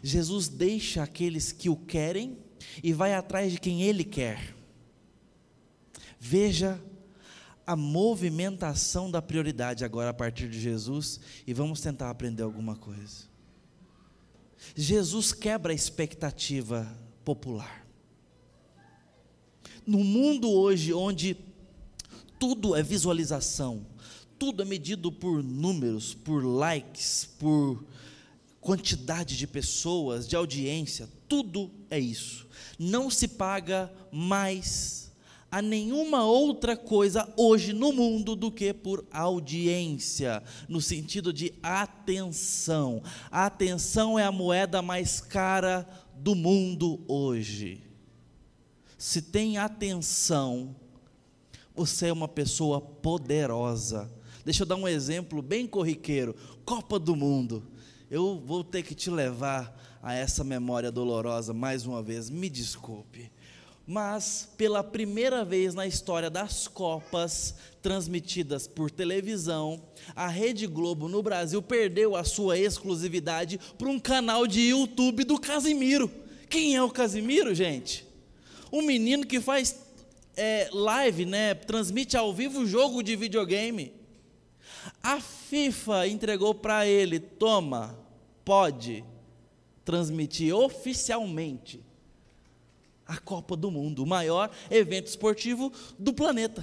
Jesus 0.00 0.46
deixa 0.46 1.02
aqueles 1.02 1.50
que 1.50 1.68
o 1.68 1.76
querem 1.76 2.38
e 2.80 2.92
vai 2.92 3.12
atrás 3.14 3.52
de 3.52 3.58
quem 3.58 3.82
ele 3.82 4.04
quer. 4.04 4.54
Veja 6.20 6.80
a 7.68 7.76
movimentação 7.76 9.10
da 9.10 9.20
prioridade 9.20 9.84
agora 9.84 10.10
a 10.10 10.14
partir 10.14 10.48
de 10.48 10.58
Jesus 10.58 11.20
e 11.46 11.52
vamos 11.52 11.80
tentar 11.80 12.08
aprender 12.10 12.42
alguma 12.42 12.74
coisa. 12.74 13.28
Jesus 14.74 15.32
quebra 15.32 15.72
a 15.72 15.76
expectativa 15.76 16.90
popular 17.24 17.86
no 19.88 20.04
mundo 20.04 20.50
hoje 20.50 20.92
onde 20.92 21.34
tudo 22.38 22.76
é 22.76 22.82
visualização, 22.82 23.86
tudo 24.38 24.62
é 24.62 24.64
medido 24.66 25.10
por 25.10 25.42
números, 25.42 26.12
por 26.12 26.44
likes, 26.44 27.26
por 27.38 27.82
quantidade 28.60 29.34
de 29.34 29.46
pessoas, 29.46 30.28
de 30.28 30.36
audiência, 30.36 31.08
tudo 31.26 31.70
é 31.90 31.98
isso. 31.98 32.46
Não 32.78 33.10
se 33.10 33.26
paga 33.26 33.90
mais 34.12 35.07
a 35.50 35.62
nenhuma 35.62 36.24
outra 36.24 36.76
coisa 36.76 37.32
hoje 37.36 37.72
no 37.72 37.92
mundo 37.92 38.36
do 38.36 38.50
que 38.50 38.72
por 38.72 39.04
audiência, 39.10 40.42
no 40.68 40.80
sentido 40.80 41.32
de 41.32 41.54
atenção. 41.62 43.02
A 43.30 43.46
atenção 43.46 44.18
é 44.18 44.24
a 44.24 44.32
moeda 44.32 44.82
mais 44.82 45.20
cara 45.20 45.88
do 46.16 46.34
mundo 46.34 47.00
hoje 47.08 47.88
se 48.98 49.22
tem 49.22 49.56
atenção, 49.56 50.74
você 51.74 52.08
é 52.08 52.12
uma 52.12 52.26
pessoa 52.26 52.80
poderosa. 52.80 54.10
Deixa 54.44 54.64
eu 54.64 54.66
dar 54.66 54.74
um 54.74 54.88
exemplo 54.88 55.40
bem 55.40 55.68
corriqueiro: 55.68 56.34
Copa 56.64 56.98
do 56.98 57.14
Mundo. 57.14 57.62
Eu 58.10 58.42
vou 58.44 58.64
ter 58.64 58.82
que 58.82 58.94
te 58.94 59.08
levar 59.08 59.98
a 60.02 60.14
essa 60.14 60.42
memória 60.42 60.90
dolorosa 60.90 61.54
mais 61.54 61.86
uma 61.86 62.02
vez, 62.02 62.28
me 62.28 62.48
desculpe. 62.48 63.30
Mas, 63.90 64.46
pela 64.58 64.84
primeira 64.84 65.42
vez 65.46 65.74
na 65.74 65.86
história 65.86 66.28
das 66.28 66.68
Copas 66.68 67.54
transmitidas 67.80 68.68
por 68.68 68.90
televisão, 68.90 69.82
a 70.14 70.28
Rede 70.28 70.66
Globo 70.66 71.08
no 71.08 71.22
Brasil 71.22 71.62
perdeu 71.62 72.14
a 72.14 72.22
sua 72.22 72.58
exclusividade 72.58 73.58
para 73.78 73.88
um 73.88 73.98
canal 73.98 74.46
de 74.46 74.60
YouTube 74.60 75.24
do 75.24 75.40
Casimiro. 75.40 76.10
Quem 76.50 76.76
é 76.76 76.82
o 76.82 76.90
Casimiro, 76.90 77.54
gente? 77.54 78.06
Um 78.70 78.82
menino 78.82 79.26
que 79.26 79.40
faz 79.40 79.74
é, 80.36 80.68
live, 80.70 81.24
né, 81.24 81.54
transmite 81.54 82.14
ao 82.14 82.30
vivo 82.30 82.66
jogo 82.66 83.02
de 83.02 83.16
videogame. 83.16 83.94
A 85.02 85.18
FIFA 85.18 86.08
entregou 86.08 86.54
para 86.54 86.86
ele, 86.86 87.18
toma, 87.18 87.98
pode 88.44 89.02
transmitir 89.82 90.54
oficialmente 90.54 91.87
a 93.08 93.16
Copa 93.16 93.56
do 93.56 93.70
Mundo, 93.70 94.04
o 94.04 94.06
maior 94.06 94.50
evento 94.70 95.06
esportivo 95.06 95.72
do 95.98 96.12
planeta. 96.12 96.62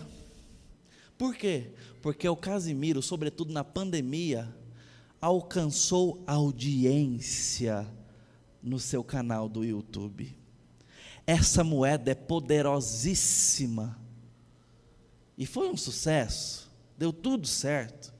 Por 1.17 1.35
quê? 1.35 1.71
Porque 2.03 2.29
o 2.29 2.35
Casimiro, 2.35 3.01
sobretudo 3.01 3.51
na 3.51 3.63
pandemia, 3.63 4.55
alcançou 5.19 6.23
audiência 6.27 7.87
no 8.61 8.79
seu 8.79 9.03
canal 9.03 9.49
do 9.49 9.65
YouTube. 9.65 10.37
Essa 11.25 11.63
moeda 11.63 12.11
é 12.11 12.15
poderosíssima. 12.15 13.99
E 15.35 15.47
foi 15.47 15.67
um 15.67 15.75
sucesso, 15.75 16.71
deu 16.95 17.11
tudo 17.11 17.47
certo. 17.47 18.13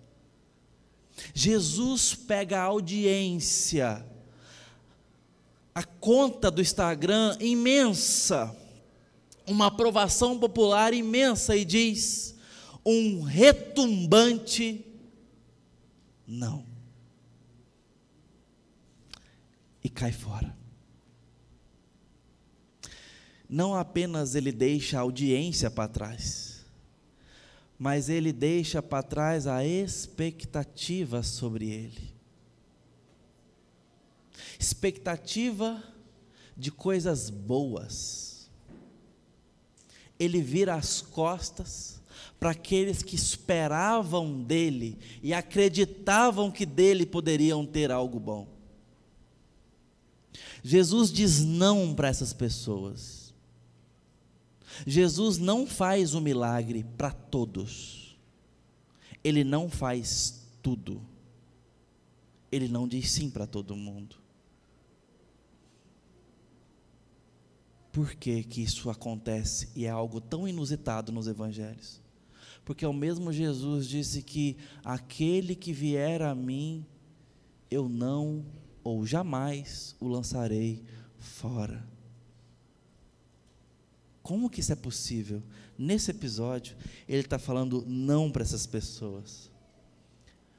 Jesus 1.33 2.15
pega 2.15 2.59
a 2.59 2.63
audiência, 2.63 4.05
a 5.75 5.83
conta 5.83 6.49
do 6.49 6.61
Instagram 6.61 7.37
imensa, 7.39 8.55
uma 9.45 9.67
aprovação 9.67 10.39
popular 10.39 10.93
imensa 10.93 11.55
e 11.55 11.63
diz: 11.63 12.33
um 12.83 13.21
retumbante 13.21 14.83
não. 16.25 16.65
E 19.83 19.89
cai 19.89 20.11
fora 20.11 20.55
não 23.49 23.75
apenas 23.75 24.35
ele 24.35 24.51
deixa 24.51 24.97
a 24.97 25.01
audiência 25.01 25.69
para 25.69 25.87
trás, 25.87 26.65
mas 27.77 28.09
ele 28.09 28.31
deixa 28.33 28.81
para 28.81 29.03
trás 29.03 29.47
a 29.47 29.65
expectativa 29.65 31.21
sobre 31.21 31.69
ele. 31.69 32.14
Expectativa 34.65 35.83
de 36.57 36.71
coisas 36.71 37.29
boas. 37.29 38.49
Ele 40.17 40.41
vira 40.41 40.73
as 40.73 41.03
costas 41.03 42.01
para 42.39 42.49
aqueles 42.49 43.03
que 43.03 43.15
esperavam 43.15 44.41
dele 44.41 44.97
e 45.21 45.35
acreditavam 45.35 46.49
que 46.49 46.65
dele 46.65 47.05
poderiam 47.05 47.63
ter 47.63 47.91
algo 47.91 48.19
bom. 48.19 48.47
Jesus 50.63 51.11
diz 51.11 51.45
não 51.45 51.93
para 51.93 52.07
essas 52.07 52.33
pessoas. 52.33 53.35
Jesus 54.87 55.37
não 55.37 55.67
faz 55.67 56.15
o 56.15 56.21
milagre 56.21 56.83
para 56.97 57.11
todos. 57.11 58.17
Ele 59.23 59.43
não 59.43 59.69
faz 59.69 60.43
tudo. 60.63 61.03
Ele 62.51 62.67
não 62.67 62.87
diz 62.87 63.11
sim 63.11 63.29
para 63.29 63.45
todo 63.45 63.75
mundo. 63.75 64.24
Por 67.95 68.13
que, 68.13 68.43
que 68.43 68.61
isso 68.61 68.89
acontece 68.89 69.69
e 69.73 69.85
é 69.85 69.89
algo 69.89 70.19
tão 70.19 70.45
inusitado 70.45 71.13
nos 71.13 71.29
evangelhos? 71.29 72.01
Porque 72.65 72.85
o 72.85 72.91
mesmo 72.91 73.31
Jesus 73.31 73.87
disse 73.87 74.21
que 74.21 74.57
aquele 74.83 75.55
que 75.55 75.71
vier 75.71 76.21
a 76.21 76.35
mim, 76.35 76.85
eu 77.71 77.87
não 77.87 78.45
ou 78.83 79.05
jamais 79.05 79.95
o 79.97 80.09
lançarei 80.09 80.83
fora. 81.17 81.87
Como 84.21 84.49
que 84.49 84.59
isso 84.59 84.73
é 84.73 84.75
possível? 84.75 85.41
Nesse 85.77 86.11
episódio, 86.11 86.75
ele 87.07 87.21
está 87.21 87.39
falando 87.39 87.85
não 87.87 88.29
para 88.29 88.43
essas 88.43 88.67
pessoas. 88.67 89.49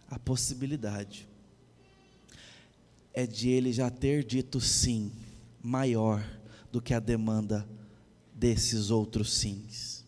A 0.09 0.19
possibilidade 0.19 1.29
é 3.13 3.27
de 3.27 3.51
ele 3.51 3.75
já 3.75 3.91
ter 3.91 4.25
dito 4.25 4.59
sim, 4.59 5.13
maior 5.63 6.25
do 6.71 6.81
que 6.81 6.95
a 6.95 7.01
demanda 7.01 7.69
desses 8.35 8.91
outros 8.91 9.33
sims. 9.35 10.05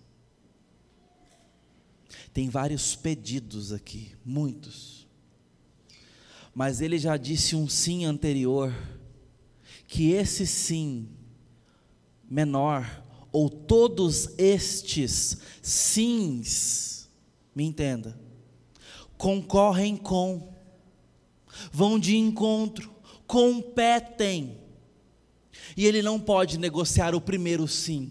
Tem 2.32 2.48
vários 2.48 2.94
pedidos 2.94 3.72
aqui, 3.72 4.14
muitos. 4.24 5.06
Mas 6.54 6.80
ele 6.80 6.98
já 6.98 7.16
disse 7.16 7.56
um 7.56 7.68
sim 7.68 8.04
anterior, 8.04 8.74
que 9.86 10.10
esse 10.10 10.46
sim 10.46 11.08
menor 12.28 13.04
ou 13.32 13.48
todos 13.48 14.38
estes 14.38 15.38
sims 15.62 17.08
me 17.54 17.64
entenda, 17.64 18.18
concorrem 19.16 19.96
com, 19.96 20.54
vão 21.72 21.98
de 21.98 22.16
encontro, 22.16 22.94
competem. 23.26 24.58
E 25.78 25.86
ele 25.86 26.02
não 26.02 26.18
pode 26.18 26.58
negociar 26.58 27.14
o 27.14 27.20
primeiro 27.20 27.68
sim. 27.68 28.10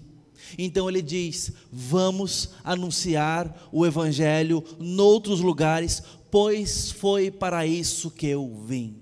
Então 0.57 0.89
ele 0.89 1.01
diz: 1.01 1.51
vamos 1.69 2.51
anunciar 2.63 3.67
o 3.73 3.85
Evangelho 3.85 4.63
noutros 4.79 5.41
lugares, 5.41 6.01
pois 6.31 6.91
foi 6.91 7.29
para 7.29 7.67
isso 7.67 8.09
que 8.09 8.25
eu 8.25 8.63
vim. 8.65 8.95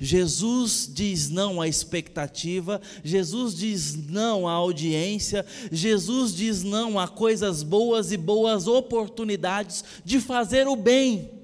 Jesus 0.00 0.90
diz 0.92 1.30
não 1.30 1.60
à 1.60 1.68
expectativa, 1.68 2.80
Jesus 3.04 3.54
diz 3.54 3.94
não 3.94 4.48
à 4.48 4.52
audiência, 4.52 5.46
Jesus 5.70 6.34
diz 6.34 6.64
não 6.64 6.98
a 6.98 7.06
coisas 7.06 7.62
boas 7.62 8.10
e 8.10 8.16
boas 8.16 8.66
oportunidades 8.66 9.84
de 10.04 10.20
fazer 10.20 10.66
o 10.66 10.74
bem. 10.74 11.37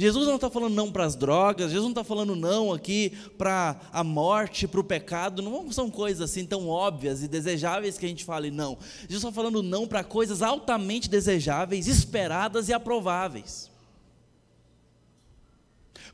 Jesus 0.00 0.26
não 0.26 0.36
está 0.36 0.48
falando 0.48 0.72
não 0.72 0.90
para 0.90 1.04
as 1.04 1.14
drogas, 1.14 1.70
Jesus 1.70 1.82
não 1.82 1.90
está 1.90 2.02
falando 2.02 2.34
não 2.34 2.72
aqui 2.72 3.10
para 3.36 3.78
a 3.92 4.02
morte, 4.02 4.66
para 4.66 4.80
o 4.80 4.84
pecado, 4.84 5.42
não 5.42 5.70
são 5.70 5.90
coisas 5.90 6.22
assim 6.22 6.46
tão 6.46 6.70
óbvias 6.70 7.22
e 7.22 7.28
desejáveis 7.28 7.98
que 7.98 8.06
a 8.06 8.08
gente 8.08 8.24
fale 8.24 8.50
não. 8.50 8.78
Jesus 9.00 9.22
está 9.22 9.30
falando 9.30 9.62
não 9.62 9.86
para 9.86 10.02
coisas 10.02 10.40
altamente 10.40 11.06
desejáveis, 11.06 11.86
esperadas 11.86 12.70
e 12.70 12.72
aprováveis. 12.72 13.70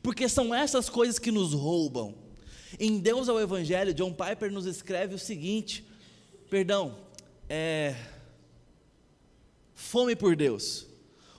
Porque 0.03 0.27
são 0.27 0.53
essas 0.53 0.89
coisas 0.89 1.17
que 1.17 1.31
nos 1.31 1.53
roubam. 1.53 2.13
Em 2.77 2.99
Deus 2.99 3.29
ao 3.29 3.39
Evangelho, 3.39 3.93
John 3.93 4.11
Piper 4.11 4.51
nos 4.51 4.65
escreve 4.65 5.15
o 5.15 5.19
seguinte: 5.19 5.87
perdão, 6.49 6.97
é, 7.47 7.95
fome 9.73 10.13
por 10.13 10.35
Deus 10.35 10.86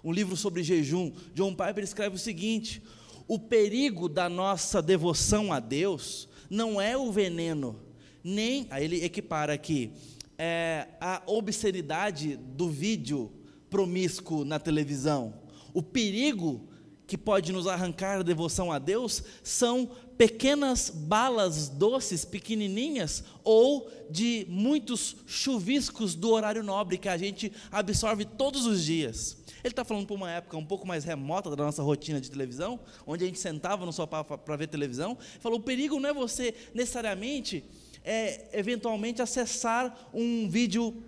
um 0.03 0.13
livro 0.13 0.37
sobre 0.37 0.63
jejum, 0.63 1.13
John 1.35 1.55
Piper 1.55 1.83
escreve 1.83 2.17
o 2.17 2.19
seguinte: 2.19 2.83
o 3.27 3.39
perigo 3.39 4.09
da 4.09 4.29
nossa 4.29 4.81
devoção 4.81 5.53
a 5.53 5.61
Deus 5.61 6.29
não 6.49 6.81
é 6.81 6.97
o 6.97 7.13
veneno, 7.13 7.81
nem, 8.23 8.67
aí 8.71 8.85
ele 8.85 9.05
equipara 9.05 9.53
aqui, 9.53 9.93
é, 10.39 10.89
a 11.01 11.23
obscenidade 11.27 12.37
do 12.37 12.69
vídeo 12.69 13.33
promíscuo 13.69 14.45
na 14.45 14.59
televisão. 14.59 15.35
O 15.75 15.83
perigo 15.83 16.69
que 17.07 17.17
pode 17.17 17.53
nos 17.53 17.67
arrancar 17.67 18.21
a 18.21 18.23
devoção 18.23 18.71
a 18.71 18.79
Deus 18.79 19.23
são 19.43 19.91
pequenas 20.19 20.91
balas 20.91 21.69
doces, 21.69 22.25
pequenininhas, 22.25 23.25
ou 23.43 23.91
de 24.11 24.47
muitos 24.49 25.17
chuviscos 25.27 26.15
do 26.15 26.31
horário 26.31 26.63
nobre 26.63 26.99
que 26.99 27.09
a 27.09 27.17
gente 27.17 27.53
absorve 27.71 28.25
todos 28.25 28.67
os 28.67 28.85
dias. 28.85 29.39
Ele 29.65 29.73
está 29.73 29.85
falando 29.85 30.07
para 30.07 30.17
uma 30.17 30.31
época 30.31 30.57
um 30.57 30.65
pouco 30.65 30.87
mais 30.87 31.05
remota 31.05 31.55
da 31.55 31.65
nossa 31.65 31.83
rotina 31.83 32.21
de 32.21 32.31
televisão, 32.31 32.79
onde 33.07 33.25
a 33.25 33.27
gente 33.27 33.39
sentava 33.39 33.85
no 33.85 33.93
sofá 33.93 34.23
para 34.23 34.57
ver 34.57 34.69
televisão. 34.69 35.13
Ele 35.21 35.41
falou: 35.41 35.59
o 35.59 35.63
perigo 35.63 35.99
não 35.99 36.09
é 36.09 36.15
você 36.15 36.55
necessariamente, 36.75 37.65
é, 38.05 38.49
eventualmente, 38.59 39.21
acessar 39.21 40.09
um 40.13 40.49
vídeo 40.49 41.03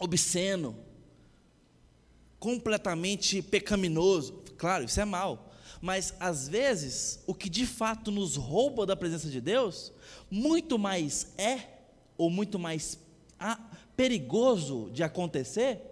obsceno, 0.00 0.76
completamente 2.38 3.42
pecaminoso. 3.42 4.42
Claro, 4.56 4.84
isso 4.84 5.00
é 5.00 5.04
mal. 5.04 5.52
Mas 5.80 6.14
às 6.18 6.48
vezes, 6.48 7.22
o 7.26 7.34
que 7.34 7.48
de 7.48 7.66
fato 7.66 8.10
nos 8.10 8.36
rouba 8.36 8.84
da 8.84 8.96
presença 8.96 9.28
de 9.28 9.40
Deus, 9.40 9.92
muito 10.30 10.78
mais 10.78 11.32
é, 11.36 11.60
ou 12.16 12.30
muito 12.30 12.58
mais 12.58 12.98
perigoso 13.96 14.90
de 14.92 15.02
acontecer, 15.02 15.87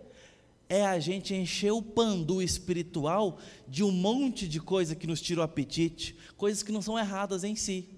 é 0.68 0.84
a 0.84 0.98
gente 0.98 1.34
encher 1.34 1.72
o 1.72 1.82
pandu 1.82 2.42
espiritual 2.42 3.38
de 3.68 3.84
um 3.84 3.90
monte 3.90 4.48
de 4.48 4.60
coisa 4.60 4.94
que 4.94 5.06
nos 5.06 5.20
tira 5.20 5.40
o 5.40 5.44
apetite, 5.44 6.16
coisas 6.36 6.62
que 6.62 6.72
não 6.72 6.82
são 6.82 6.98
erradas 6.98 7.44
em 7.44 7.54
si, 7.54 7.88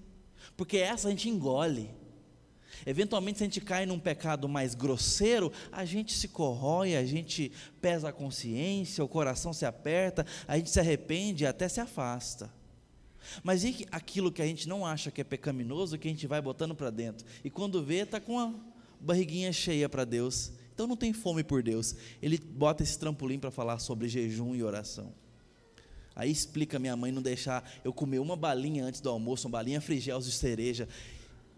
porque 0.55 0.77
essa 0.77 1.07
a 1.07 1.11
gente 1.11 1.29
engole. 1.29 1.89
Eventualmente, 2.85 3.39
se 3.39 3.43
a 3.43 3.47
gente 3.47 3.59
cai 3.59 3.85
num 3.85 3.99
pecado 3.99 4.47
mais 4.47 4.73
grosseiro, 4.73 5.51
a 5.71 5.83
gente 5.83 6.13
se 6.13 6.29
corrói, 6.29 6.95
a 6.95 7.05
gente 7.05 7.51
pesa 7.81 8.09
a 8.09 8.13
consciência, 8.13 9.03
o 9.03 9.07
coração 9.07 9.51
se 9.51 9.65
aperta, 9.65 10.25
a 10.47 10.57
gente 10.57 10.69
se 10.69 10.79
arrepende 10.79 11.43
e 11.43 11.47
até 11.47 11.67
se 11.67 11.81
afasta. 11.81 12.53
Mas 13.43 13.63
e 13.63 13.85
aquilo 13.91 14.31
que 14.31 14.41
a 14.41 14.45
gente 14.45 14.67
não 14.67 14.85
acha 14.85 15.11
que 15.11 15.19
é 15.19 15.23
pecaminoso, 15.25 15.97
que 15.97 16.07
a 16.07 16.11
gente 16.11 16.25
vai 16.25 16.41
botando 16.41 16.73
para 16.73 16.89
dentro? 16.89 17.25
E 17.43 17.49
quando 17.49 17.83
vê, 17.83 17.97
está 17.97 18.19
com 18.19 18.39
a 18.39 18.53
barriguinha 18.99 19.51
cheia 19.51 19.89
para 19.89 20.05
Deus 20.05 20.53
então 20.79 20.87
não 20.87 20.95
tem 20.95 21.11
fome 21.11 21.43
por 21.43 21.61
Deus. 21.61 21.93
Ele 22.21 22.37
bota 22.37 22.83
esse 22.83 22.97
trampolim 22.97 23.37
para 23.37 23.51
falar 23.51 23.79
sobre 23.79 24.07
jejum 24.07 24.55
e 24.55 24.63
oração. 24.63 25.13
Aí 26.15 26.31
explica 26.31 26.79
minha 26.79 26.95
mãe 26.95 27.11
não 27.11 27.21
deixar 27.21 27.69
eu 27.83 27.91
comer 27.91 28.19
uma 28.19 28.37
balinha 28.37 28.85
antes 28.85 29.01
do 29.01 29.09
almoço, 29.09 29.45
uma 29.45 29.57
balinha 29.57 29.81
frigels 29.81 30.25
de 30.25 30.31
cereja. 30.31 30.87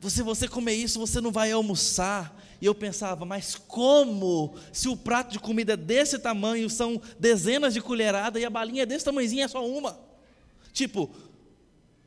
Se 0.02 0.24
você 0.24 0.48
comer 0.48 0.74
isso, 0.74 0.98
você 0.98 1.22
não 1.22 1.32
vai 1.32 1.52
almoçar. 1.52 2.36
E 2.60 2.66
eu 2.66 2.74
pensava, 2.74 3.24
mas 3.24 3.54
como? 3.54 4.56
Se 4.74 4.90
o 4.90 4.98
prato 4.98 5.34
de 5.34 5.40
comida 5.40 5.74
é 5.74 5.78
desse 5.78 6.18
tamanho, 6.18 6.68
são 6.68 7.00
dezenas 7.20 7.76
de 7.76 7.82
colheradas 7.82 8.42
e 8.42 8.46
a 8.46 8.50
balinha 8.50 8.82
é 8.82 8.86
desse 8.88 9.06
tamanhozinho, 9.06 9.44
é 9.44 9.48
só 9.48 9.64
uma. 9.64 10.00
Tipo, 10.74 11.12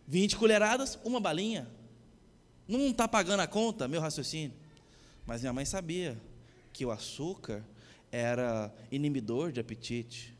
20 0.09 0.35
colheradas, 0.35 0.98
uma 1.05 1.20
balinha. 1.20 1.68
Não 2.66 2.88
está 2.88 3.07
pagando 3.07 3.38
a 3.38 3.46
conta, 3.46 3.87
meu 3.87 4.00
raciocínio. 4.00 4.53
Mas 5.24 5.42
minha 5.42 5.53
mãe 5.53 5.64
sabia 5.64 6.20
que 6.75 6.85
o 6.85 6.91
açúcar 6.91 7.65
era 8.11 8.75
inibidor 8.91 9.53
de 9.53 9.61
apetite. 9.61 10.37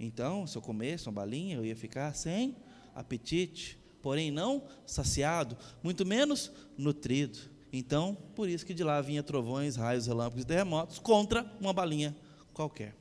Então, 0.00 0.46
se 0.46 0.56
eu 0.56 0.62
comesse 0.62 1.06
uma 1.06 1.12
balinha, 1.12 1.56
eu 1.56 1.64
ia 1.64 1.76
ficar 1.76 2.12
sem 2.14 2.56
apetite, 2.94 3.78
porém 4.02 4.30
não 4.30 4.64
saciado, 4.86 5.56
muito 5.82 6.04
menos 6.04 6.50
nutrido. 6.76 7.38
Então, 7.70 8.16
por 8.34 8.48
isso 8.48 8.64
que 8.64 8.72
de 8.72 8.82
lá 8.82 9.00
vinha 9.00 9.22
trovões, 9.22 9.76
raios, 9.76 10.06
relâmpagos 10.06 10.42
e 10.42 10.46
terremotos 10.46 10.98
contra 10.98 11.44
uma 11.60 11.72
balinha 11.72 12.16
qualquer. 12.54 12.96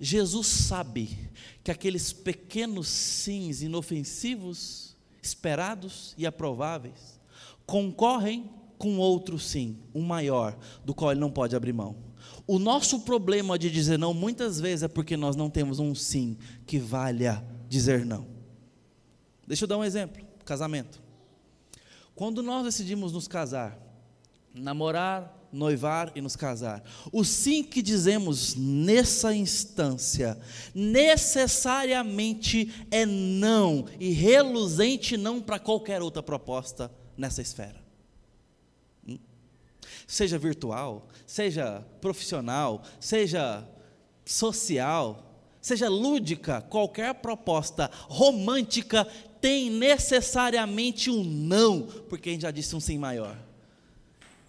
Jesus 0.00 0.46
sabe 0.46 1.30
que 1.62 1.70
aqueles 1.70 2.12
pequenos 2.12 2.88
sims 2.88 3.60
inofensivos, 3.60 4.96
esperados 5.22 6.14
e 6.16 6.26
aprováveis, 6.26 7.20
concorrem 7.66 8.50
com 8.78 8.98
outro 8.98 9.38
sim, 9.38 9.78
um 9.94 10.02
maior, 10.02 10.56
do 10.84 10.94
qual 10.94 11.12
ele 11.12 11.20
não 11.20 11.30
pode 11.30 11.56
abrir 11.56 11.72
mão. 11.72 11.96
O 12.46 12.58
nosso 12.58 13.00
problema 13.00 13.58
de 13.58 13.70
dizer 13.70 13.98
não 13.98 14.14
muitas 14.14 14.60
vezes 14.60 14.84
é 14.84 14.88
porque 14.88 15.16
nós 15.16 15.34
não 15.34 15.50
temos 15.50 15.78
um 15.78 15.94
sim 15.94 16.36
que 16.64 16.78
valha 16.78 17.44
dizer 17.68 18.04
não. 18.04 18.26
Deixa 19.46 19.64
eu 19.64 19.68
dar 19.68 19.78
um 19.78 19.84
exemplo: 19.84 20.24
casamento. 20.44 21.02
Quando 22.14 22.42
nós 22.42 22.64
decidimos 22.64 23.12
nos 23.12 23.26
casar, 23.28 23.78
namorar, 24.54 25.48
noivar 25.52 26.12
e 26.14 26.20
nos 26.20 26.36
casar, 26.36 26.82
o 27.12 27.24
sim 27.24 27.62
que 27.62 27.82
dizemos 27.82 28.54
nessa 28.54 29.34
instância 29.34 30.38
necessariamente 30.74 32.72
é 32.90 33.04
não 33.04 33.86
e 34.00 34.12
reluzente 34.12 35.16
não 35.16 35.40
para 35.40 35.58
qualquer 35.58 36.00
outra 36.00 36.22
proposta 36.22 36.90
nessa 37.16 37.42
esfera 37.42 37.85
seja 40.06 40.38
virtual, 40.38 41.08
seja 41.26 41.84
profissional, 42.00 42.82
seja 43.00 43.66
social, 44.24 45.34
seja 45.60 45.88
lúdica, 45.88 46.60
qualquer 46.60 47.14
proposta 47.14 47.90
romântica 48.08 49.04
tem 49.40 49.68
necessariamente 49.68 51.10
um 51.10 51.24
não, 51.24 51.82
porque 52.08 52.28
a 52.28 52.32
gente 52.32 52.42
já 52.42 52.50
disse 52.50 52.74
um 52.76 52.80
sim 52.80 52.98
maior. 52.98 53.36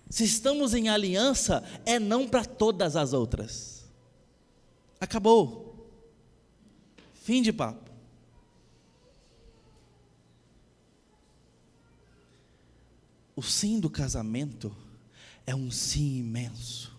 Se 0.09 0.23
estamos 0.23 0.73
em 0.73 0.87
aliança, 0.87 1.63
é 1.85 1.99
não 1.99 2.27
para 2.27 2.45
todas 2.45 2.95
as 2.95 3.13
outras. 3.13 3.85
Acabou. 4.99 5.91
Fim 7.13 7.41
de 7.41 7.51
papo. 7.51 7.91
O 13.35 13.41
sim 13.43 13.79
do 13.79 13.89
casamento 13.89 14.75
é 15.47 15.55
um 15.55 15.71
sim 15.71 16.17
imenso, 16.17 16.93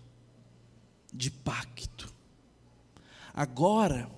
de 1.13 1.31
pacto. 1.31 2.13
Agora, 3.35 4.11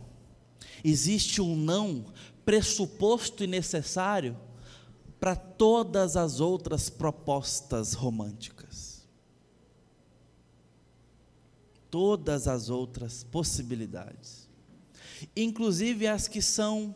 existe 0.85 1.43
um 1.43 1.57
não 1.57 2.07
pressuposto 2.45 3.43
e 3.43 3.49
necessário 3.49 4.39
para 5.19 5.35
todas 5.35 6.17
as 6.17 6.39
outras 6.39 6.89
propostas 6.89 7.93
românticas. 7.93 9.07
Todas 11.91 12.47
as 12.47 12.71
outras 12.71 13.25
possibilidades. 13.25 14.49
Inclusive 15.37 16.07
as 16.07 16.29
que 16.29 16.41
são 16.41 16.95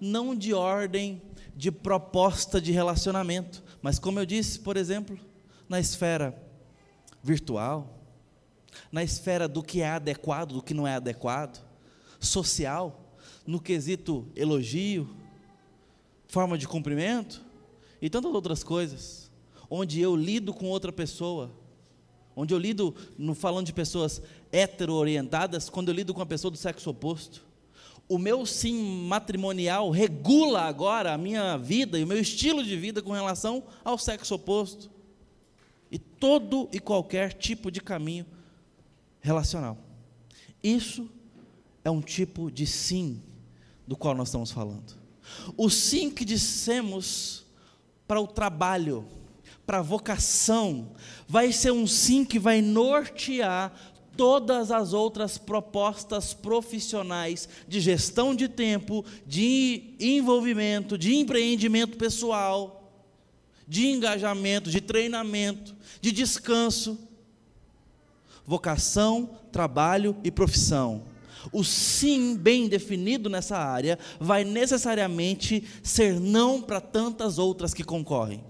não 0.00 0.34
de 0.34 0.52
ordem 0.52 1.22
de 1.54 1.70
proposta 1.70 2.60
de 2.60 2.72
relacionamento, 2.72 3.62
mas 3.80 4.00
como 4.00 4.18
eu 4.18 4.26
disse, 4.26 4.58
por 4.58 4.76
exemplo, 4.76 5.18
na 5.68 5.80
esfera 5.80 6.45
virtual, 7.26 7.92
na 8.92 9.02
esfera 9.02 9.48
do 9.48 9.62
que 9.62 9.82
é 9.82 9.88
adequado, 9.88 10.52
do 10.52 10.62
que 10.62 10.72
não 10.72 10.86
é 10.86 10.94
adequado, 10.94 11.60
social, 12.20 13.18
no 13.44 13.60
quesito 13.60 14.28
elogio, 14.36 15.08
forma 16.28 16.56
de 16.56 16.68
cumprimento 16.68 17.44
e 18.00 18.08
tantas 18.08 18.32
outras 18.32 18.62
coisas, 18.62 19.28
onde 19.68 20.00
eu 20.00 20.14
lido 20.14 20.54
com 20.54 20.66
outra 20.66 20.92
pessoa, 20.92 21.50
onde 22.36 22.54
eu 22.54 22.58
lido, 22.58 22.94
no, 23.18 23.34
falando 23.34 23.66
de 23.66 23.72
pessoas 23.72 24.22
hetero-orientadas, 24.52 25.68
quando 25.68 25.88
eu 25.88 25.94
lido 25.94 26.14
com 26.14 26.20
uma 26.20 26.26
pessoa 26.26 26.50
do 26.50 26.56
sexo 26.56 26.90
oposto. 26.90 27.44
O 28.08 28.18
meu 28.18 28.46
sim 28.46 29.04
matrimonial 29.08 29.90
regula 29.90 30.62
agora 30.62 31.12
a 31.12 31.18
minha 31.18 31.56
vida 31.56 31.98
e 31.98 32.04
o 32.04 32.06
meu 32.06 32.20
estilo 32.20 32.62
de 32.62 32.76
vida 32.76 33.02
com 33.02 33.10
relação 33.10 33.64
ao 33.84 33.98
sexo 33.98 34.36
oposto. 34.36 34.95
Todo 36.18 36.68
e 36.72 36.80
qualquer 36.80 37.32
tipo 37.32 37.70
de 37.70 37.80
caminho 37.80 38.26
relacional. 39.20 39.76
Isso 40.62 41.10
é 41.84 41.90
um 41.90 42.00
tipo 42.00 42.50
de 42.50 42.66
sim 42.66 43.22
do 43.86 43.96
qual 43.96 44.14
nós 44.14 44.28
estamos 44.28 44.50
falando. 44.50 44.96
O 45.56 45.68
sim 45.68 46.10
que 46.10 46.24
dissemos 46.24 47.44
para 48.06 48.20
o 48.20 48.26
trabalho, 48.26 49.06
para 49.66 49.78
a 49.78 49.82
vocação, 49.82 50.92
vai 51.28 51.52
ser 51.52 51.72
um 51.72 51.86
sim 51.86 52.24
que 52.24 52.38
vai 52.38 52.60
nortear 52.62 53.72
todas 54.16 54.70
as 54.70 54.92
outras 54.92 55.36
propostas 55.36 56.32
profissionais 56.32 57.48
de 57.68 57.80
gestão 57.80 58.34
de 58.34 58.48
tempo, 58.48 59.04
de 59.26 59.94
envolvimento, 60.00 60.96
de 60.96 61.14
empreendimento 61.14 61.96
pessoal, 61.98 62.85
de 63.66 63.86
engajamento, 63.86 64.70
de 64.70 64.80
treinamento, 64.80 65.74
de 66.00 66.12
descanso. 66.12 66.98
Vocação, 68.44 69.38
trabalho 69.50 70.16
e 70.22 70.30
profissão. 70.30 71.02
O 71.52 71.64
sim 71.64 72.36
bem 72.36 72.68
definido 72.68 73.28
nessa 73.28 73.56
área 73.56 73.98
vai 74.20 74.44
necessariamente 74.44 75.64
ser 75.82 76.20
não 76.20 76.60
para 76.60 76.80
tantas 76.80 77.38
outras 77.38 77.72
que 77.74 77.84
concorrem. 77.84 78.44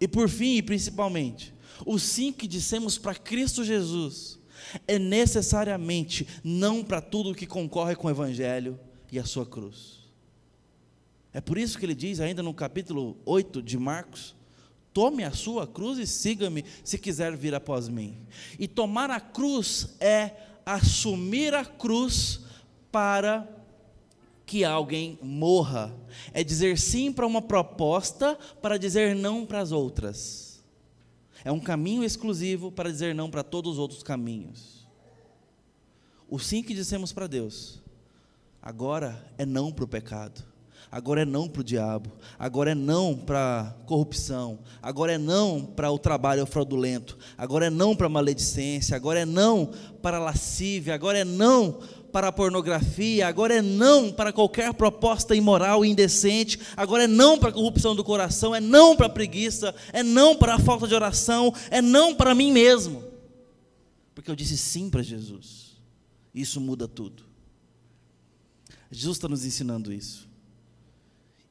E 0.00 0.06
por 0.06 0.28
fim 0.28 0.56
e 0.56 0.62
principalmente, 0.62 1.52
o 1.84 1.98
sim 1.98 2.32
que 2.32 2.46
dissemos 2.46 2.98
para 2.98 3.14
Cristo 3.14 3.64
Jesus 3.64 4.38
é 4.86 4.98
necessariamente 4.98 6.26
não 6.42 6.84
para 6.84 7.00
tudo 7.00 7.34
que 7.34 7.46
concorre 7.46 7.96
com 7.96 8.08
o 8.08 8.10
Evangelho 8.10 8.78
e 9.10 9.18
a 9.18 9.24
sua 9.24 9.46
cruz. 9.46 9.97
É 11.32 11.40
por 11.40 11.58
isso 11.58 11.78
que 11.78 11.84
ele 11.84 11.94
diz, 11.94 12.20
ainda 12.20 12.42
no 12.42 12.54
capítulo 12.54 13.16
8 13.24 13.62
de 13.62 13.78
Marcos: 13.78 14.34
Tome 14.92 15.22
a 15.22 15.30
sua 15.30 15.66
cruz 15.66 15.98
e 15.98 16.06
siga-me, 16.06 16.64
se 16.82 16.98
quiser 16.98 17.36
vir 17.36 17.54
após 17.54 17.88
mim. 17.88 18.16
E 18.58 18.66
tomar 18.66 19.10
a 19.10 19.20
cruz 19.20 19.94
é 20.00 20.32
assumir 20.64 21.54
a 21.54 21.64
cruz 21.64 22.40
para 22.90 23.46
que 24.46 24.64
alguém 24.64 25.18
morra. 25.22 25.94
É 26.32 26.42
dizer 26.42 26.78
sim 26.78 27.12
para 27.12 27.26
uma 27.26 27.42
proposta, 27.42 28.34
para 28.62 28.78
dizer 28.78 29.14
não 29.14 29.44
para 29.44 29.60
as 29.60 29.72
outras. 29.72 30.64
É 31.44 31.52
um 31.52 31.60
caminho 31.60 32.02
exclusivo 32.02 32.72
para 32.72 32.90
dizer 32.90 33.14
não 33.14 33.30
para 33.30 33.44
todos 33.44 33.74
os 33.74 33.78
outros 33.78 34.02
caminhos. 34.02 34.88
O 36.28 36.38
sim 36.38 36.62
que 36.62 36.74
dissemos 36.74 37.12
para 37.12 37.26
Deus, 37.26 37.80
agora 38.60 39.32
é 39.38 39.46
não 39.46 39.70
para 39.70 39.84
o 39.84 39.88
pecado 39.88 40.57
agora 40.90 41.22
é 41.22 41.24
não 41.24 41.48
para 41.48 41.60
o 41.60 41.64
diabo, 41.64 42.10
agora 42.38 42.72
é 42.72 42.74
não 42.74 43.14
para 43.14 43.76
corrupção, 43.86 44.58
agora 44.82 45.12
é 45.12 45.18
não 45.18 45.64
para 45.64 45.90
o 45.90 45.98
trabalho 45.98 46.46
fraudulento, 46.46 47.18
agora 47.36 47.66
é 47.66 47.70
não 47.70 47.94
para 47.94 48.08
maledicência, 48.08 48.96
agora 48.96 49.20
é 49.20 49.26
não 49.26 49.70
para 50.02 50.18
lascívia, 50.18 50.94
agora 50.94 51.18
é 51.18 51.24
não 51.24 51.80
para 52.12 52.28
a 52.28 52.32
pornografia, 52.32 53.28
agora 53.28 53.54
é 53.54 53.62
não 53.62 54.10
para 54.10 54.32
qualquer 54.32 54.72
proposta 54.74 55.34
imoral 55.36 55.84
e 55.84 55.90
indecente, 55.90 56.58
agora 56.76 57.04
é 57.04 57.06
não 57.06 57.38
para 57.38 57.50
a 57.50 57.52
corrupção 57.52 57.94
do 57.94 58.02
coração, 58.02 58.54
é 58.54 58.60
não 58.60 58.96
para 58.96 59.06
a 59.06 59.10
preguiça, 59.10 59.74
é 59.92 60.02
não 60.02 60.34
para 60.34 60.54
a 60.54 60.58
falta 60.58 60.88
de 60.88 60.94
oração, 60.94 61.52
é 61.70 61.82
não 61.82 62.14
para 62.14 62.34
mim 62.34 62.50
mesmo. 62.50 63.04
Porque 64.14 64.30
eu 64.30 64.36
disse 64.36 64.56
sim 64.56 64.90
para 64.90 65.02
Jesus. 65.02 65.76
Isso 66.34 66.60
muda 66.60 66.88
tudo. 66.88 67.24
Jesus 68.90 69.16
está 69.16 69.28
nos 69.28 69.44
ensinando 69.44 69.92
isso. 69.92 70.27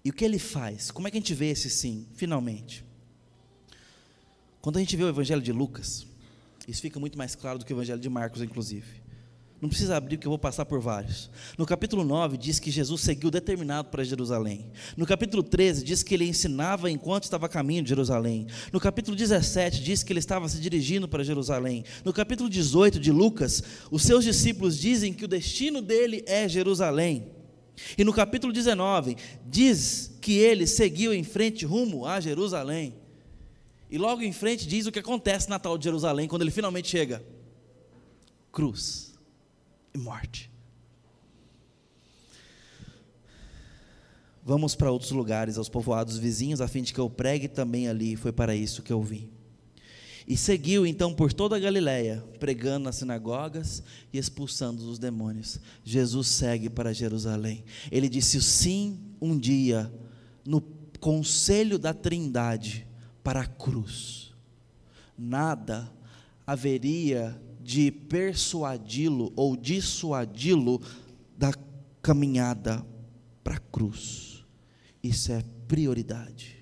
E 0.08 0.10
o 0.10 0.14
que 0.14 0.24
ele 0.24 0.40
faz? 0.40 0.90
Como 0.90 1.06
é 1.06 1.12
que 1.12 1.18
a 1.18 1.20
gente 1.20 1.34
vê 1.34 1.48
esse 1.48 1.70
sim, 1.70 2.08
finalmente? 2.16 2.82
Quando 4.62 4.78
a 4.78 4.80
gente 4.80 4.96
vê 4.96 5.04
o 5.04 5.10
Evangelho 5.10 5.42
de 5.42 5.52
Lucas, 5.52 6.08
isso 6.66 6.82
fica 6.82 6.98
muito 6.98 7.18
mais 7.18 7.36
claro 7.36 7.60
do 7.60 7.66
que 7.66 7.74
o 7.74 7.76
Evangelho 7.76 8.00
de 8.00 8.08
Marcos, 8.08 8.42
inclusive. 8.42 8.88
Não 9.62 9.68
precisa 9.68 9.98
abrir, 9.98 10.16
porque 10.16 10.26
eu 10.26 10.32
vou 10.32 10.40
passar 10.40 10.64
por 10.64 10.80
vários. 10.80 11.30
No 11.58 11.66
capítulo 11.66 12.06
9, 12.06 12.38
diz 12.38 12.58
que 12.58 12.72
Jesus 12.72 13.02
seguiu 13.02 13.30
determinado 13.30 13.90
para 13.90 14.02
Jerusalém. 14.02 14.72
No 14.96 15.06
capítulo 15.06 15.44
13, 15.44 15.84
diz 15.84 16.04
que 16.04 16.14
ele 16.14 16.24
ensinava 16.24 16.90
enquanto 16.90 17.26
estava 17.26 17.48
a 17.48 17.50
caminho 17.50 17.84
de 17.84 17.90
Jerusalém. 17.90 18.48
No 18.72 18.80
capítulo 18.80 19.14
17, 19.14 19.84
diz 19.84 20.04
que 20.04 20.14
ele 20.14 20.20
estava 20.20 20.48
se 20.48 20.62
dirigindo 20.62 21.10
para 21.10 21.22
Jerusalém. 21.22 21.84
No 22.06 22.14
capítulo 22.14 22.50
18 22.50 22.98
de 22.98 23.12
Lucas, 23.12 23.62
os 23.92 24.04
seus 24.04 24.24
discípulos 24.24 24.80
dizem 24.80 25.12
que 25.12 25.26
o 25.26 25.28
destino 25.28 25.82
dele 25.82 26.24
é 26.26 26.48
Jerusalém. 26.48 27.36
E 27.98 28.04
no 28.04 28.14
capítulo 28.14 28.52
19, 28.52 29.16
diz 29.46 30.18
que 30.22 30.38
ele 30.38 30.66
seguiu 30.66 31.14
em 31.14 31.24
frente 31.24 31.66
rumo 31.66 32.06
a 32.06 32.20
Jerusalém. 32.20 32.96
E 33.90 33.98
logo 33.98 34.22
em 34.22 34.34
frente 34.34 34.68
diz 34.68 34.86
o 34.86 34.92
que 34.92 35.00
acontece 35.00 35.50
na 35.50 35.60
tal 35.60 35.78
de 35.78 35.86
Jerusalém, 35.86 36.28
quando 36.28 36.42
ele 36.42 36.52
finalmente 36.52 36.88
chega: 36.88 37.24
cruz 38.52 39.14
e 39.94 39.98
morte. 39.98 40.52
Vamos 44.44 44.76
para 44.76 44.90
outros 44.90 45.12
lugares, 45.12 45.58
aos 45.58 45.68
povoados 45.68 46.18
vizinhos, 46.18 46.62
a 46.62 46.68
fim 46.70 46.82
de 46.82 46.94
que 46.94 47.00
eu 47.00 47.10
pregue 47.10 47.50
também 47.50 47.90
ali. 47.90 48.16
Foi 48.16 48.32
para 48.32 48.56
isso 48.56 48.82
que 48.82 48.94
eu 48.94 49.02
vim. 49.02 49.30
E 50.28 50.36
seguiu 50.36 50.86
então 50.86 51.14
por 51.14 51.32
toda 51.32 51.56
a 51.56 51.60
Galiléia, 51.60 52.22
pregando 52.38 52.84
nas 52.84 52.98
sinagogas 52.98 53.82
e 54.12 54.18
expulsando 54.18 54.84
os 54.90 55.00
demônios. 55.00 55.58
Jesus 55.86 56.28
segue 56.28 56.70
para 56.70 56.92
Jerusalém. 56.92 57.64
Ele 57.90 58.10
disse 58.10 58.42
sim 58.42 59.00
um 59.22 59.40
dia 59.40 59.90
no 60.46 60.60
conselho 61.00 61.80
da 61.80 61.94
Trindade 61.94 62.86
para 63.24 63.42
a 63.42 63.46
cruz. 63.46 64.34
Nada 65.18 65.90
haveria 66.46 67.42
de 67.62 67.90
persuadi-lo 67.90 69.32
ou 69.34 69.56
dissuadi-lo 69.56 70.82
da 71.38 71.54
caminhada 72.02 72.86
para 73.46 73.56
a 73.56 73.60
cruz. 73.60 74.44
Isso 75.02 75.32
é 75.32 75.42
prioridade, 75.70 76.58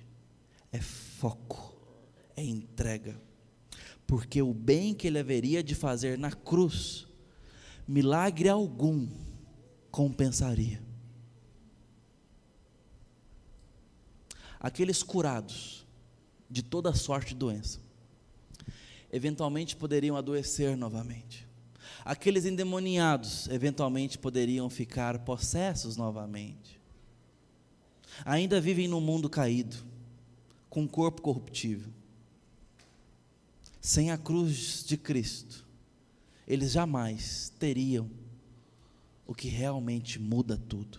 é 0.70 0.80
foco, 0.80 1.76
é 2.36 2.44
entrega 2.44 3.25
porque 4.06 4.40
o 4.40 4.54
bem 4.54 4.94
que 4.94 5.06
ele 5.08 5.18
haveria 5.18 5.62
de 5.62 5.74
fazer 5.74 6.16
na 6.16 6.30
cruz, 6.30 7.06
milagre 7.86 8.48
algum 8.48 9.08
compensaria. 9.90 10.80
Aqueles 14.60 15.02
curados 15.02 15.86
de 16.48 16.62
toda 16.62 16.94
sorte 16.94 17.30
de 17.30 17.36
doença, 17.36 17.80
eventualmente 19.12 19.74
poderiam 19.74 20.16
adoecer 20.16 20.76
novamente. 20.76 21.46
Aqueles 22.04 22.44
endemoniados, 22.44 23.48
eventualmente 23.48 24.16
poderiam 24.16 24.70
ficar 24.70 25.18
possessos 25.20 25.96
novamente. 25.96 26.80
Ainda 28.24 28.60
vivem 28.60 28.86
num 28.86 29.00
mundo 29.00 29.28
caído, 29.28 29.76
com 30.70 30.82
um 30.82 30.88
corpo 30.88 31.20
corruptível 31.20 31.95
sem 33.86 34.10
a 34.10 34.18
cruz 34.18 34.82
de 34.84 34.96
Cristo, 34.96 35.64
eles 36.44 36.72
jamais 36.72 37.52
teriam 37.56 38.10
o 39.24 39.32
que 39.32 39.46
realmente 39.46 40.18
muda 40.18 40.56
tudo: 40.56 40.98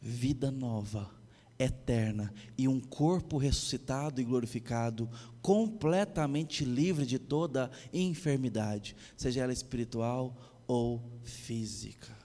vida 0.00 0.48
nova, 0.48 1.10
eterna 1.58 2.32
e 2.56 2.68
um 2.68 2.78
corpo 2.78 3.36
ressuscitado 3.36 4.20
e 4.20 4.24
glorificado, 4.24 5.10
completamente 5.42 6.64
livre 6.64 7.04
de 7.04 7.18
toda 7.18 7.68
enfermidade, 7.92 8.94
seja 9.16 9.40
ela 9.40 9.52
espiritual 9.52 10.36
ou 10.68 11.02
física. 11.24 12.16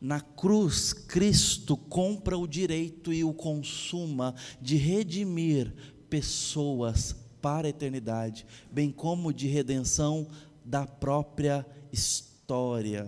Na 0.00 0.22
cruz, 0.22 0.94
Cristo 0.94 1.76
compra 1.76 2.38
o 2.38 2.46
direito 2.46 3.12
e 3.12 3.22
o 3.22 3.34
consuma 3.34 4.34
de 4.62 4.76
redimir 4.76 5.74
pessoas 6.08 7.25
para 7.46 7.68
a 7.68 7.70
eternidade, 7.70 8.44
bem 8.72 8.90
como 8.90 9.32
de 9.32 9.46
redenção 9.46 10.26
da 10.64 10.84
própria 10.84 11.64
história, 11.92 13.06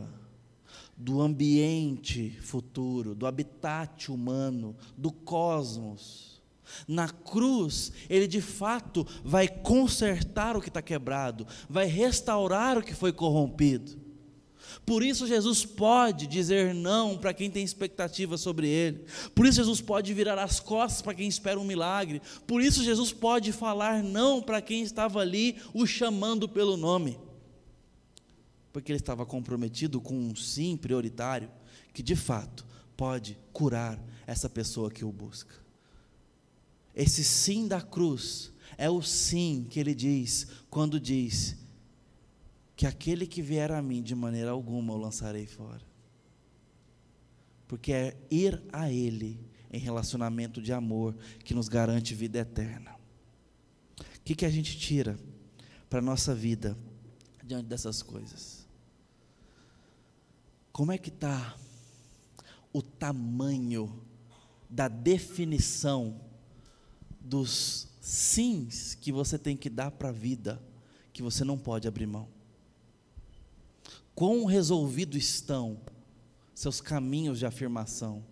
do 0.96 1.20
ambiente 1.20 2.38
futuro, 2.40 3.16
do 3.16 3.26
habitat 3.26 4.12
humano, 4.12 4.76
do 4.96 5.10
cosmos. 5.10 6.40
Na 6.86 7.08
cruz, 7.08 7.90
ele 8.08 8.28
de 8.28 8.40
fato 8.40 9.04
vai 9.24 9.48
consertar 9.48 10.56
o 10.56 10.60
que 10.60 10.68
está 10.68 10.80
quebrado, 10.80 11.44
vai 11.68 11.86
restaurar 11.86 12.78
o 12.78 12.82
que 12.82 12.94
foi 12.94 13.12
corrompido. 13.12 13.98
Por 14.84 15.02
isso 15.02 15.26
Jesus 15.26 15.64
pode 15.64 16.26
dizer 16.26 16.74
não 16.74 17.16
para 17.16 17.34
quem 17.34 17.50
tem 17.50 17.64
expectativa 17.64 18.36
sobre 18.36 18.68
ele. 18.68 19.04
Por 19.34 19.46
isso 19.46 19.56
Jesus 19.56 19.80
pode 19.80 20.12
virar 20.14 20.38
as 20.38 20.60
costas 20.60 21.02
para 21.02 21.14
quem 21.14 21.28
espera 21.28 21.58
um 21.58 21.64
milagre. 21.64 22.22
Por 22.46 22.62
isso 22.62 22.82
Jesus 22.82 23.12
pode 23.12 23.52
falar 23.52 24.02
não 24.02 24.42
para 24.42 24.60
quem 24.60 24.82
estava 24.82 25.20
ali 25.20 25.56
o 25.74 25.86
chamando 25.86 26.48
pelo 26.48 26.76
nome. 26.76 27.18
Porque 28.72 28.92
ele 28.92 28.98
estava 28.98 29.26
comprometido 29.26 30.00
com 30.00 30.14
um 30.14 30.36
sim 30.36 30.76
prioritário 30.76 31.50
que 31.92 32.02
de 32.02 32.14
fato 32.14 32.66
pode 32.96 33.38
curar 33.52 33.98
essa 34.26 34.48
pessoa 34.48 34.90
que 34.90 35.04
o 35.04 35.12
busca. 35.12 35.54
Esse 36.94 37.22
sim 37.24 37.68
da 37.68 37.80
cruz 37.80 38.52
é 38.76 38.90
o 38.90 39.00
sim 39.02 39.66
que 39.70 39.80
ele 39.80 39.94
diz 39.94 40.46
quando 40.68 41.00
diz: 41.00 41.56
que 42.78 42.86
aquele 42.86 43.26
que 43.26 43.42
vier 43.42 43.72
a 43.72 43.82
mim 43.82 44.00
de 44.00 44.14
maneira 44.14 44.52
alguma 44.52 44.92
eu 44.92 44.98
lançarei 44.98 45.48
fora. 45.48 45.82
Porque 47.66 47.92
é 47.92 48.16
ir 48.30 48.62
a 48.72 48.88
Ele 48.88 49.44
em 49.72 49.80
relacionamento 49.80 50.62
de 50.62 50.72
amor 50.72 51.16
que 51.42 51.54
nos 51.54 51.68
garante 51.68 52.14
vida 52.14 52.38
eterna. 52.38 52.94
O 53.98 54.20
que, 54.24 54.36
que 54.36 54.46
a 54.46 54.48
gente 54.48 54.78
tira 54.78 55.18
para 55.90 55.98
a 55.98 56.02
nossa 56.02 56.32
vida 56.32 56.78
diante 57.42 57.66
dessas 57.66 58.00
coisas? 58.00 58.64
Como 60.70 60.92
é 60.92 60.98
que 60.98 61.08
está 61.08 61.56
o 62.72 62.80
tamanho 62.80 64.00
da 64.70 64.86
definição 64.86 66.20
dos 67.20 67.88
sims 68.00 68.94
que 68.94 69.10
você 69.10 69.36
tem 69.36 69.56
que 69.56 69.68
dar 69.68 69.90
para 69.90 70.10
a 70.10 70.12
vida, 70.12 70.62
que 71.12 71.24
você 71.24 71.42
não 71.42 71.58
pode 71.58 71.88
abrir 71.88 72.06
mão? 72.06 72.37
Quão 74.18 74.46
resolvidos 74.46 75.16
estão 75.16 75.80
seus 76.52 76.80
caminhos 76.80 77.38
de 77.38 77.46
afirmação. 77.46 78.24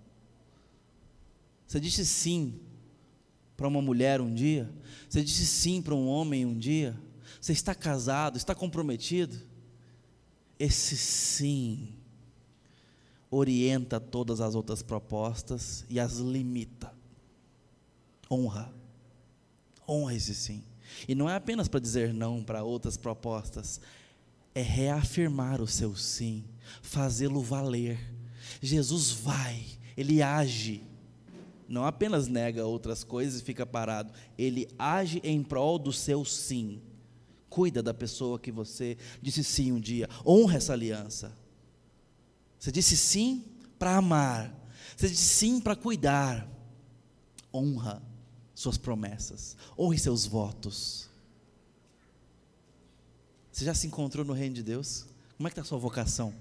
Você 1.65 1.79
disse 1.79 2.05
sim 2.05 2.59
para 3.57 3.69
uma 3.69 3.81
mulher 3.81 4.21
um 4.21 4.35
dia? 4.35 4.69
Você 5.09 5.23
disse 5.23 5.47
sim 5.47 5.81
para 5.81 5.95
um 5.95 6.09
homem 6.09 6.45
um 6.45 6.59
dia? 6.59 6.99
Você 7.41 7.53
está 7.53 7.73
casado, 7.73 8.37
está 8.37 8.53
comprometido? 8.53 9.41
Esse 10.59 10.97
sim 10.97 11.95
orienta 13.31 14.01
todas 14.01 14.41
as 14.41 14.57
outras 14.57 14.83
propostas 14.83 15.85
e 15.89 16.01
as 16.01 16.17
limita. 16.17 16.93
Honra. 18.29 18.75
Honra 19.89 20.15
esse 20.17 20.35
sim. 20.35 20.65
E 21.07 21.15
não 21.15 21.31
é 21.31 21.37
apenas 21.37 21.69
para 21.69 21.79
dizer 21.79 22.13
não 22.13 22.43
para 22.43 22.65
outras 22.65 22.97
propostas, 22.97 23.81
é 24.57 24.63
reafirmar 24.63 25.61
o 25.61 25.69
seu 25.69 25.95
sim, 25.95 26.43
fazê-lo 26.81 27.43
valer. 27.43 28.01
Jesus 28.63 29.11
vai, 29.11 29.63
ele 29.95 30.23
age, 30.23 30.83
não 31.69 31.85
apenas 31.85 32.27
nega 32.27 32.65
outras 32.65 33.05
coisas 33.05 33.43
e 33.43 33.45
fica 33.45 33.67
parado, 33.67 34.15
ele 34.39 34.67
age 34.79 35.21
em 35.23 35.43
prol 35.43 35.79
do 35.79 35.93
seu 35.93 36.25
sim. 36.25 36.81
Cuida 37.51 37.83
da 37.83 37.93
pessoa 37.93 38.39
que 38.39 38.51
você 38.51 38.97
disse 39.21 39.45
sim 39.45 39.73
um 39.73 39.79
dia, 39.79 40.09
honra 40.25 40.57
essa 40.57 40.73
aliança. 40.73 41.37
Você 42.59 42.73
disse 42.73 42.97
sim 42.97 43.45
para 43.79 43.99
amar, 43.99 44.55
você 44.97 45.07
disse 45.07 45.23
sim 45.23 45.61
para 45.61 45.77
cuidar. 45.77 46.49
Honra 47.53 48.03
suas 48.55 48.79
promessas, 48.79 49.55
honre 49.79 49.99
seus 49.99 50.25
votos. 50.25 51.11
Você 53.57 53.65
já 53.65 53.73
se 53.73 53.87
encontrou 53.87 54.23
no 54.23 54.35
reino 54.35 54.55
de 54.55 54.63
Deus? 54.63 55.07
Como 55.35 55.49
é 55.49 55.51
que 55.51 55.55
está 55.55 55.63
a 55.63 55.65
sua 55.65 55.79
vocação? 55.79 56.35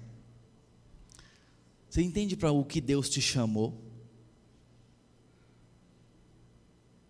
Você 1.88 2.02
entende 2.02 2.36
para 2.36 2.52
o 2.52 2.62
que 2.62 2.78
Deus 2.78 3.08
te 3.08 3.22
chamou? 3.22 3.74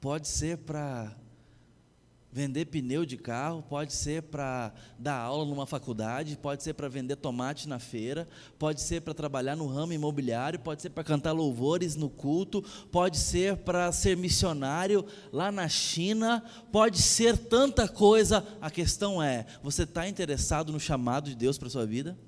Pode 0.01 0.29
ser 0.29 0.59
para 0.59 1.13
Vender 2.37 2.67
pneu 2.67 3.07
de 3.07 3.17
carro 3.17 3.63
pode 3.63 3.95
ser 3.95 4.25
para 4.25 4.71
dar 4.99 5.17
aula 5.17 5.47
numa 5.47 5.65
faculdade, 5.65 6.37
pode 6.37 6.63
ser 6.63 6.75
para 6.75 6.87
vender 6.87 7.17
tomate 7.17 7.67
na 7.67 7.79
feira, 7.79 8.29
pode 8.59 8.83
ser 8.83 9.01
para 9.01 9.15
trabalhar 9.15 9.57
no 9.57 9.67
ramo 9.67 9.95
imobiliário, 9.95 10.59
pode 10.59 10.83
ser 10.83 10.91
para 10.91 11.03
cantar 11.03 11.33
louvores 11.33 11.97
no 11.97 12.11
culto, 12.11 12.63
pode 12.93 13.17
ser 13.17 13.57
para 13.57 13.91
ser 13.91 14.19
missionário 14.19 15.07
lá 15.33 15.51
na 15.51 15.67
China, 15.67 16.45
pode 16.71 17.01
ser 17.01 17.39
tanta 17.39 17.89
coisa. 17.89 18.47
A 18.61 18.71
questão 18.71 19.23
é: 19.23 19.47
você 19.63 19.85
está 19.85 20.07
interessado 20.07 20.71
no 20.71 20.79
chamado 20.79 21.31
de 21.31 21.37
Deus 21.37 21.57
para 21.57 21.71
sua 21.71 21.87
vida? 21.87 22.19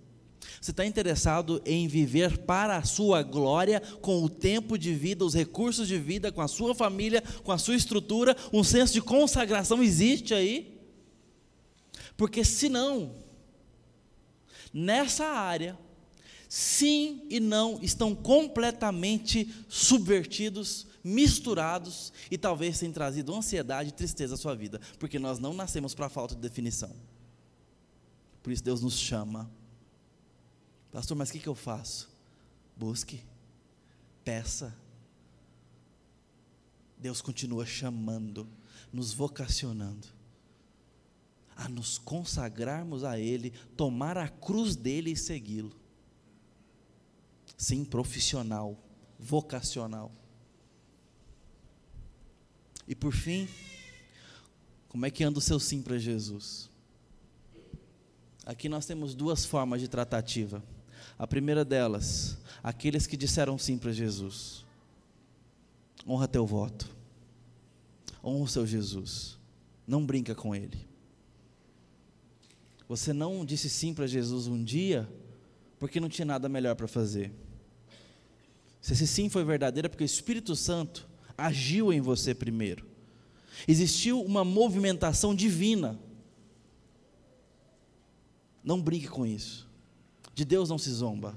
Você 0.60 0.72
está 0.72 0.84
interessado 0.84 1.62
em 1.64 1.86
viver 1.86 2.38
para 2.38 2.76
a 2.76 2.82
sua 2.82 3.22
glória, 3.22 3.80
com 4.00 4.22
o 4.24 4.28
tempo 4.28 4.76
de 4.76 4.92
vida, 4.92 5.24
os 5.24 5.34
recursos 5.34 5.86
de 5.86 5.98
vida, 5.98 6.32
com 6.32 6.40
a 6.40 6.48
sua 6.48 6.74
família, 6.74 7.22
com 7.44 7.52
a 7.52 7.58
sua 7.58 7.76
estrutura, 7.76 8.36
um 8.52 8.64
senso 8.64 8.92
de 8.92 9.00
consagração 9.00 9.82
existe 9.82 10.34
aí? 10.34 10.78
Porque 12.16 12.44
senão, 12.44 13.14
nessa 14.72 15.26
área, 15.26 15.78
sim 16.48 17.22
e 17.30 17.38
não 17.38 17.78
estão 17.80 18.14
completamente 18.14 19.48
subvertidos, 19.68 20.86
misturados 21.04 22.12
e 22.30 22.36
talvez 22.36 22.78
tenham 22.78 22.92
trazido 22.92 23.34
ansiedade 23.34 23.90
e 23.90 23.92
tristeza 23.92 24.34
à 24.34 24.38
sua 24.38 24.56
vida, 24.56 24.80
porque 24.98 25.18
nós 25.18 25.38
não 25.38 25.54
nascemos 25.54 25.94
para 25.94 26.08
falta 26.08 26.34
de 26.34 26.40
definição. 26.40 26.90
Por 28.42 28.52
isso 28.52 28.64
Deus 28.64 28.82
nos 28.82 28.98
chama 28.98 29.48
Pastor, 30.92 31.16
mas 31.16 31.28
o 31.28 31.32
que, 31.32 31.38
que 31.40 31.48
eu 31.48 31.54
faço? 31.54 32.08
Busque, 32.76 33.22
peça. 34.24 34.76
Deus 36.96 37.20
continua 37.20 37.64
chamando, 37.64 38.48
nos 38.92 39.12
vocacionando 39.12 40.08
a 41.58 41.68
nos 41.68 41.98
consagrarmos 41.98 43.02
a 43.02 43.18
Ele, 43.18 43.50
tomar 43.76 44.16
a 44.16 44.28
cruz 44.28 44.76
dele 44.76 45.10
e 45.10 45.16
segui-lo. 45.16 45.74
Sim, 47.56 47.84
profissional, 47.84 48.78
vocacional. 49.18 50.12
E 52.86 52.94
por 52.94 53.12
fim, 53.12 53.48
como 54.88 55.04
é 55.04 55.10
que 55.10 55.24
anda 55.24 55.40
o 55.40 55.42
seu 55.42 55.58
sim 55.58 55.82
para 55.82 55.98
Jesus? 55.98 56.70
Aqui 58.46 58.68
nós 58.68 58.86
temos 58.86 59.12
duas 59.16 59.44
formas 59.44 59.80
de 59.80 59.88
tratativa. 59.88 60.62
A 61.18 61.26
primeira 61.26 61.64
delas, 61.64 62.38
aqueles 62.62 63.06
que 63.06 63.16
disseram 63.16 63.58
sim 63.58 63.76
para 63.76 63.92
Jesus. 63.92 64.64
Honra 66.06 66.28
teu 66.28 66.46
voto. 66.46 66.88
Honra 68.22 68.44
o 68.44 68.48
seu 68.48 68.66
Jesus. 68.66 69.38
Não 69.86 70.06
brinca 70.06 70.34
com 70.34 70.54
ele. 70.54 70.86
Você 72.88 73.12
não 73.12 73.44
disse 73.44 73.68
sim 73.68 73.92
para 73.92 74.06
Jesus 74.06 74.46
um 74.46 74.62
dia 74.62 75.08
porque 75.78 76.00
não 76.00 76.08
tinha 76.08 76.24
nada 76.24 76.48
melhor 76.48 76.74
para 76.74 76.88
fazer. 76.88 77.32
Se 78.80 78.92
esse 78.92 79.06
sim 79.06 79.28
foi 79.28 79.44
verdadeiro 79.44 79.86
é 79.86 79.88
porque 79.88 80.04
o 80.04 80.06
Espírito 80.06 80.56
Santo 80.56 81.06
agiu 81.36 81.92
em 81.92 82.00
você 82.00 82.34
primeiro. 82.34 82.86
Existiu 83.66 84.22
uma 84.22 84.44
movimentação 84.44 85.34
divina. 85.34 85.98
Não 88.62 88.80
brinque 88.80 89.08
com 89.08 89.26
isso. 89.26 89.67
De 90.38 90.44
Deus 90.44 90.68
não 90.68 90.78
se 90.78 90.88
zomba. 90.92 91.34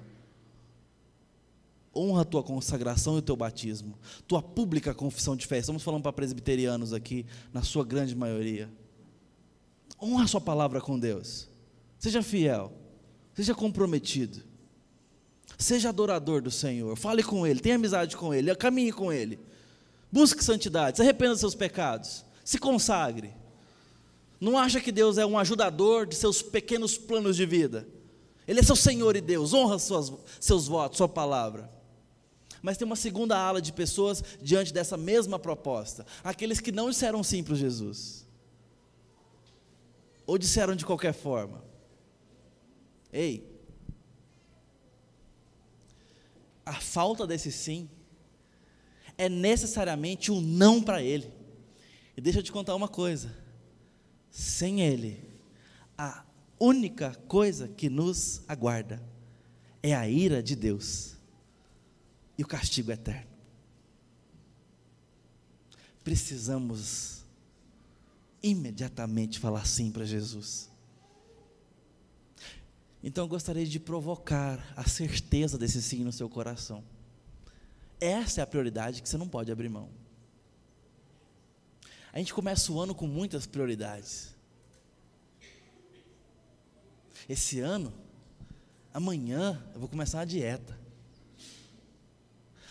Honra 1.94 2.22
a 2.22 2.24
tua 2.24 2.44
consagração 2.44 3.16
e 3.16 3.18
o 3.18 3.22
teu 3.24 3.36
batismo, 3.36 3.98
tua 4.28 4.44
pública 4.44 4.94
confissão 4.94 5.36
de 5.36 5.48
fé. 5.48 5.58
Estamos 5.58 5.82
falando 5.82 6.04
para 6.04 6.14
presbiterianos 6.14 6.94
aqui, 6.94 7.26
na 7.52 7.64
sua 7.64 7.84
grande 7.84 8.16
maioria. 8.16 8.70
Honra 10.00 10.26
a 10.26 10.28
sua 10.28 10.40
palavra 10.40 10.80
com 10.80 11.00
Deus. 11.00 11.50
Seja 11.98 12.22
fiel, 12.22 12.72
seja 13.34 13.56
comprometido. 13.56 14.44
Seja 15.58 15.90
adorador 15.90 16.40
do 16.40 16.52
Senhor. 16.52 16.96
Fale 16.96 17.24
com 17.24 17.48
Ele, 17.48 17.60
tenha 17.60 17.78
amizade 17.78 18.16
com 18.16 18.32
Ele, 18.32 18.54
caminhe 18.54 18.92
com 18.92 19.12
Ele. 19.12 19.40
Busque 20.12 20.44
santidade, 20.44 20.98
se 20.98 21.02
arrependa 21.02 21.32
dos 21.32 21.40
seus 21.40 21.56
pecados, 21.56 22.24
se 22.46 22.60
consagre. 22.60 23.34
Não 24.40 24.60
acha 24.60 24.80
que 24.80 24.92
Deus 24.92 25.18
é 25.18 25.26
um 25.26 25.40
ajudador 25.40 26.06
de 26.06 26.14
seus 26.14 26.44
pequenos 26.44 27.00
planos 27.00 27.36
de 27.36 27.48
vida. 27.48 27.88
Ele 28.48 28.60
é 28.60 28.64
seu 28.64 28.76
Senhor 28.76 29.16
e 29.16 29.22
Deus, 29.22 29.54
honra 29.54 29.78
suas, 29.78 30.12
seus 30.40 30.68
votos, 30.68 30.98
sua 30.98 31.08
palavra. 31.08 31.70
Mas 32.62 32.78
tem 32.78 32.86
uma 32.86 32.96
segunda 32.96 33.38
ala 33.38 33.62
de 33.62 33.74
pessoas 33.74 34.24
diante 34.42 34.74
dessa 34.74 34.96
mesma 34.98 35.40
proposta: 35.40 36.06
aqueles 36.24 36.60
que 36.60 36.72
não 36.72 36.90
disseram 36.90 37.24
sim 37.24 37.44
para 37.44 37.56
Jesus, 37.56 38.26
ou 40.26 40.38
disseram 40.38 40.76
de 40.76 40.86
qualquer 40.86 41.14
forma. 41.14 41.64
Ei, 43.12 43.52
a 46.66 46.74
falta 46.74 47.26
desse 47.28 47.52
sim 47.52 47.90
é 49.18 49.28
necessariamente 49.28 50.32
um 50.32 50.40
não 50.40 50.82
para 50.82 51.02
ele. 51.02 51.32
E 52.16 52.22
deixa 52.22 52.40
eu 52.40 52.44
te 52.44 52.52
contar 52.52 52.76
uma 52.76 52.88
coisa: 52.88 53.36
sem 54.30 54.82
ele, 54.82 55.24
a 55.98 56.24
única 56.64 57.16
coisa 57.28 57.68
que 57.68 57.90
nos 57.90 58.42
aguarda 58.48 59.02
é 59.82 59.96
a 59.96 60.08
ira 60.08 60.44
de 60.44 60.56
Deus 60.56 61.16
e 62.38 62.44
o 62.44 62.48
castigo 62.48 62.92
eterno. 62.92 63.30
Precisamos 66.04 67.24
imediatamente 68.44 69.40
falar 69.40 69.66
sim 69.66 69.92
para 69.92 70.06
Jesus. 70.06 70.70
Então 73.04 73.24
eu 73.24 73.28
gostaria 73.28 73.66
de 73.66 73.80
provocar 73.80 74.64
a 74.76 74.88
certeza 74.88 75.58
desse 75.58 75.82
sim 75.82 76.04
no 76.04 76.12
seu 76.12 76.30
coração. 76.30 76.84
Essa 78.00 78.42
é 78.42 78.44
a 78.44 78.48
prioridade 78.48 79.02
que 79.02 79.10
você 79.10 79.18
não 79.18 79.28
pode 79.28 79.52
abrir 79.52 79.70
mão. 79.70 79.90
A 82.14 82.20
gente 82.20 82.34
começa 82.34 82.72
o 82.72 82.80
ano 82.80 82.94
com 82.94 83.08
muitas 83.08 83.48
prioridades. 83.48 84.36
Esse 87.32 87.62
ano, 87.62 87.94
amanhã, 88.94 89.58
eu 89.74 89.80
vou 89.80 89.88
começar 89.88 90.18
uma 90.18 90.26
dieta. 90.26 90.78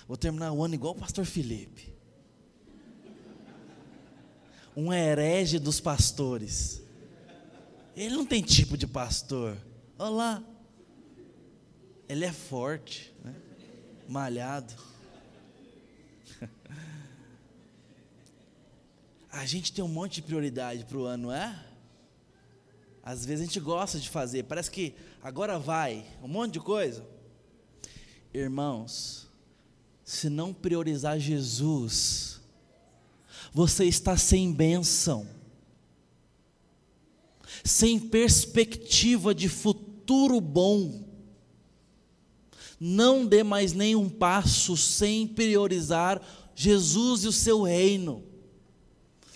Vou 0.07 0.19
terminar 0.19 0.53
o 0.53 0.63
ano 0.63 0.75
igual 0.75 0.93
o 0.93 0.99
pastor 0.99 1.25
Felipe. 1.25 1.91
Um 4.77 4.93
herege 4.93 5.59
dos 5.59 5.81
pastores. 5.81 6.83
Ele 7.97 8.15
não 8.15 8.27
tem 8.27 8.43
tipo 8.43 8.77
de 8.77 8.87
pastor. 8.87 9.57
Olha 9.99 10.11
lá. 10.11 10.45
Ele 12.07 12.27
é 12.27 12.33
forte, 12.33 13.15
né? 13.25 13.35
malhado. 14.07 14.75
A 19.33 19.47
gente 19.47 19.73
tem 19.73 19.83
um 19.83 19.89
monte 19.89 20.17
de 20.17 20.23
prioridade 20.23 20.85
para 20.85 20.99
o 20.99 21.07
ano, 21.07 21.33
é? 21.33 21.70
Às 23.03 23.25
vezes 23.25 23.43
a 23.43 23.47
gente 23.47 23.61
gosta 23.61 23.99
de 23.99 24.09
fazer, 24.09 24.45
parece 24.45 24.71
que 24.71 24.95
agora 25.23 25.59
vai, 25.59 26.05
um 26.23 26.29
monte 26.29 26.55
de 26.55 26.61
coisa. 26.61 27.05
Irmãos, 28.33 29.27
se 30.05 30.29
não 30.29 30.53
priorizar 30.53 31.19
Jesus, 31.19 32.41
você 33.53 33.85
está 33.85 34.17
sem 34.17 34.53
bênção, 34.53 35.27
sem 37.65 37.99
perspectiva 37.99 39.35
de 39.35 39.49
futuro 39.49 40.41
bom. 40.41 41.09
Não 42.79 43.27
dê 43.27 43.43
mais 43.43 43.73
nenhum 43.73 44.09
passo 44.09 44.77
sem 44.77 45.27
priorizar 45.27 46.21
Jesus 46.55 47.25
e 47.25 47.29
o 47.29 47.33
seu 47.33 47.63
reino. 47.63 48.23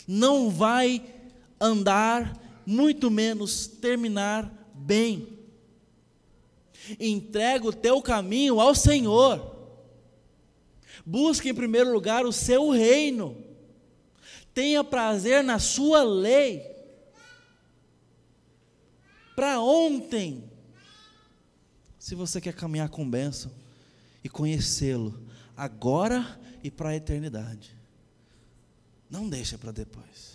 Não 0.06 0.50
vai 0.50 1.04
andar 1.60 2.43
muito 2.66 3.10
menos 3.10 3.66
terminar 3.66 4.52
bem. 4.74 5.38
Entrega 6.98 7.66
o 7.66 7.72
teu 7.72 8.02
caminho 8.02 8.60
ao 8.60 8.74
Senhor. 8.74 9.54
Busque 11.04 11.48
em 11.48 11.54
primeiro 11.54 11.92
lugar 11.92 12.24
o 12.24 12.32
seu 12.32 12.70
reino. 12.70 13.36
Tenha 14.52 14.84
prazer 14.84 15.42
na 15.42 15.58
sua 15.58 16.02
lei. 16.02 16.62
Para 19.34 19.60
ontem, 19.60 20.48
se 21.98 22.14
você 22.14 22.40
quer 22.40 22.54
caminhar 22.54 22.88
com 22.88 23.08
bênção 23.08 23.50
e 24.22 24.28
conhecê-lo 24.28 25.18
agora 25.56 26.40
e 26.62 26.70
para 26.70 26.90
a 26.90 26.96
eternidade, 26.96 27.76
não 29.10 29.28
deixa 29.28 29.58
para 29.58 29.72
depois. 29.72 30.33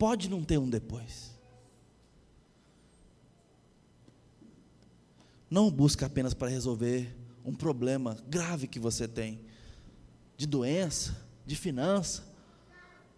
Pode 0.00 0.30
não 0.30 0.42
ter 0.42 0.56
um 0.56 0.70
depois. 0.70 1.30
Não 5.50 5.70
busca 5.70 6.06
apenas 6.06 6.32
para 6.32 6.48
resolver 6.48 7.14
um 7.44 7.54
problema 7.54 8.16
grave 8.26 8.66
que 8.66 8.80
você 8.80 9.06
tem, 9.06 9.42
de 10.38 10.46
doença, 10.46 11.22
de 11.44 11.54
finança, 11.54 12.24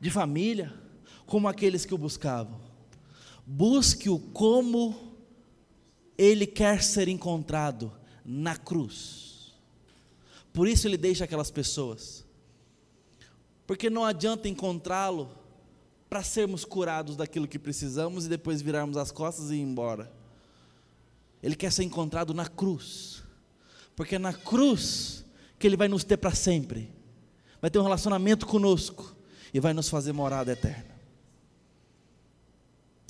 de 0.01 0.11
família, 0.11 0.75
como 1.25 1.47
aqueles 1.47 1.85
que 1.85 1.95
o 1.95 1.99
buscavam. 1.99 2.61
Busque-o 3.47 4.19
como 4.19 5.15
ele 6.19 6.49
quer 6.49 6.83
ser 6.83 7.07
encontrado 7.07 7.93
na 8.25 8.57
cruz. 8.57 9.55
Por 10.53 10.67
isso 10.67 10.89
ele 10.89 10.97
deixa 10.97 11.23
aquelas 11.23 11.49
pessoas. 11.49 12.25
Porque 13.69 13.89
não 13.89 14.05
adianta 14.05 14.49
encontrá-lo 14.49 15.42
para 16.13 16.23
sermos 16.23 16.63
curados 16.63 17.17
daquilo 17.17 17.49
que 17.49 17.59
precisamos 17.59 18.27
e 18.27 18.29
depois 18.29 18.61
virarmos 18.61 18.99
as 18.99 19.11
costas 19.11 19.51
e 19.51 19.55
ir 19.55 19.61
embora. 19.63 20.13
Ele 21.43 21.57
quer 21.57 21.73
ser 21.73 21.85
encontrado 21.85 22.35
na 22.35 22.47
cruz, 22.47 23.23
porque 23.97 24.17
é 24.17 24.19
na 24.19 24.35
cruz 24.35 25.25
que 25.59 25.67
Ele 25.67 25.75
vai 25.75 25.89
nos 25.89 26.05
ter 26.05 26.19
para 26.19 26.35
sempre, 26.35 26.93
vai 27.63 27.71
ter 27.71 27.79
um 27.79 27.83
relacionamento 27.83 28.47
conosco 28.47 29.17
e 29.55 29.59
vai 29.59 29.73
nos 29.73 29.89
fazer 29.89 30.13
morada 30.13 30.53
eterna. 30.53 30.95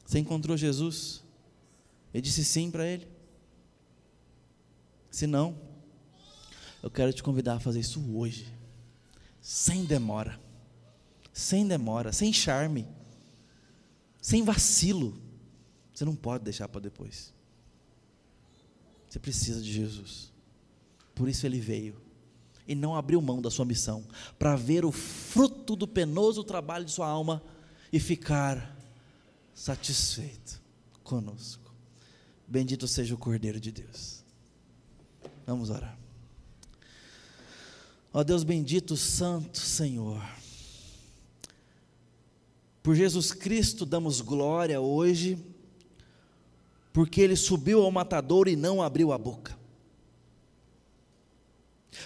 Você 0.06 0.20
encontrou 0.20 0.56
Jesus 0.56 1.24
e 2.14 2.20
disse 2.20 2.44
sim 2.44 2.70
para 2.70 2.86
Ele? 2.86 3.08
Se 5.10 5.26
não, 5.26 5.58
eu 6.80 6.88
quero 6.88 7.12
te 7.12 7.20
convidar 7.20 7.54
a 7.54 7.60
fazer 7.60 7.80
isso 7.80 8.00
hoje, 8.16 8.46
sem 9.40 9.84
demora 9.84 10.38
sem 11.32 11.66
demora, 11.66 12.12
sem 12.12 12.32
charme, 12.32 12.86
sem 14.20 14.42
vacilo. 14.42 15.20
Você 15.92 16.04
não 16.04 16.14
pode 16.14 16.44
deixar 16.44 16.68
para 16.68 16.80
depois. 16.80 17.32
Você 19.08 19.18
precisa 19.18 19.60
de 19.60 19.72
Jesus. 19.72 20.32
Por 21.14 21.28
isso 21.28 21.46
ele 21.46 21.60
veio 21.60 22.00
e 22.66 22.74
não 22.74 22.94
abriu 22.94 23.20
mão 23.20 23.42
da 23.42 23.50
sua 23.50 23.64
missão, 23.64 24.04
para 24.38 24.54
ver 24.54 24.84
o 24.84 24.92
fruto 24.92 25.74
do 25.74 25.86
penoso 25.86 26.44
trabalho 26.44 26.84
de 26.84 26.92
sua 26.92 27.08
alma 27.08 27.42
e 27.92 27.98
ficar 27.98 28.76
satisfeito 29.54 30.62
conosco. 31.02 31.74
Bendito 32.46 32.86
seja 32.86 33.14
o 33.14 33.18
Cordeiro 33.18 33.58
de 33.58 33.72
Deus. 33.72 34.22
Vamos 35.46 35.70
orar. 35.70 35.98
Ó 38.12 38.22
Deus 38.22 38.44
bendito, 38.44 38.96
Santo 38.96 39.58
Senhor. 39.58 40.22
Por 42.82 42.94
Jesus 42.94 43.32
Cristo 43.32 43.86
damos 43.86 44.20
glória 44.20 44.80
hoje, 44.80 45.38
porque 46.92 47.20
ele 47.20 47.36
subiu 47.36 47.82
ao 47.82 47.90
matador 47.90 48.48
e 48.48 48.56
não 48.56 48.82
abriu 48.82 49.12
a 49.12 49.18
boca. 49.18 49.56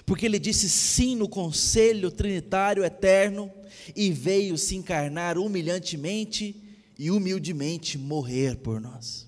Porque 0.04 0.26
ele 0.26 0.38
disse 0.38 0.68
sim 0.68 1.16
no 1.16 1.28
conselho 1.28 2.10
trinitário 2.10 2.84
eterno 2.84 3.50
e 3.94 4.12
veio 4.12 4.58
se 4.58 4.76
encarnar 4.76 5.38
humilhantemente 5.38 6.54
e 6.98 7.10
humildemente 7.10 7.96
morrer 7.96 8.56
por 8.56 8.80
nós. 8.80 9.26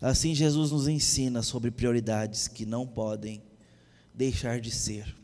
Assim, 0.00 0.34
Jesus 0.34 0.70
nos 0.70 0.88
ensina 0.88 1.42
sobre 1.42 1.70
prioridades 1.70 2.48
que 2.48 2.66
não 2.66 2.86
podem 2.86 3.42
deixar 4.12 4.60
de 4.60 4.70
ser. 4.70 5.16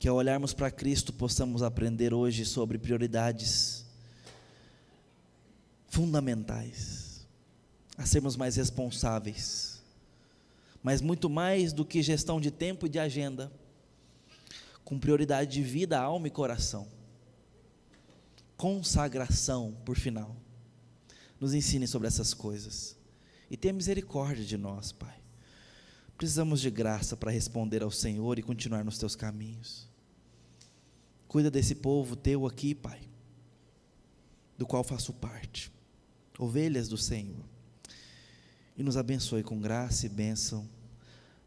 Que 0.00 0.08
ao 0.08 0.16
olharmos 0.16 0.54
para 0.54 0.70
Cristo 0.70 1.12
possamos 1.12 1.62
aprender 1.62 2.14
hoje 2.14 2.46
sobre 2.46 2.78
prioridades 2.78 3.84
fundamentais, 5.90 7.26
a 7.98 8.06
sermos 8.06 8.34
mais 8.34 8.56
responsáveis, 8.56 9.82
mas 10.82 11.02
muito 11.02 11.28
mais 11.28 11.74
do 11.74 11.84
que 11.84 12.02
gestão 12.02 12.40
de 12.40 12.50
tempo 12.50 12.86
e 12.86 12.88
de 12.88 12.98
agenda, 12.98 13.52
com 14.86 14.98
prioridade 14.98 15.50
de 15.52 15.62
vida, 15.62 16.00
alma 16.00 16.28
e 16.28 16.30
coração, 16.30 16.88
consagração, 18.56 19.76
por 19.84 19.98
final. 19.98 20.34
Nos 21.38 21.52
ensine 21.52 21.86
sobre 21.86 22.08
essas 22.08 22.32
coisas 22.32 22.96
e 23.50 23.56
tenha 23.56 23.74
misericórdia 23.74 24.46
de 24.46 24.56
nós, 24.56 24.92
Pai. 24.92 25.20
Precisamos 26.16 26.62
de 26.62 26.70
graça 26.70 27.18
para 27.18 27.30
responder 27.30 27.82
ao 27.82 27.90
Senhor 27.90 28.38
e 28.38 28.42
continuar 28.42 28.82
nos 28.82 28.96
teus 28.96 29.14
caminhos. 29.14 29.89
Cuida 31.30 31.48
desse 31.48 31.76
povo 31.76 32.16
teu 32.16 32.44
aqui, 32.44 32.74
Pai, 32.74 33.00
do 34.58 34.66
qual 34.66 34.82
faço 34.82 35.12
parte, 35.12 35.70
ovelhas 36.36 36.88
do 36.88 36.98
Senhor. 36.98 37.44
E 38.76 38.82
nos 38.82 38.96
abençoe 38.96 39.44
com 39.44 39.60
graça 39.60 40.06
e 40.06 40.08
bênção, 40.08 40.68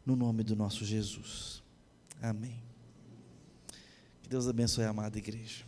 no 0.06 0.16
nome 0.16 0.42
do 0.42 0.56
nosso 0.56 0.86
Jesus. 0.86 1.62
Amém. 2.22 2.62
Que 4.22 4.28
Deus 4.30 4.48
abençoe 4.48 4.84
a 4.84 4.88
amada 4.88 5.18
igreja. 5.18 5.66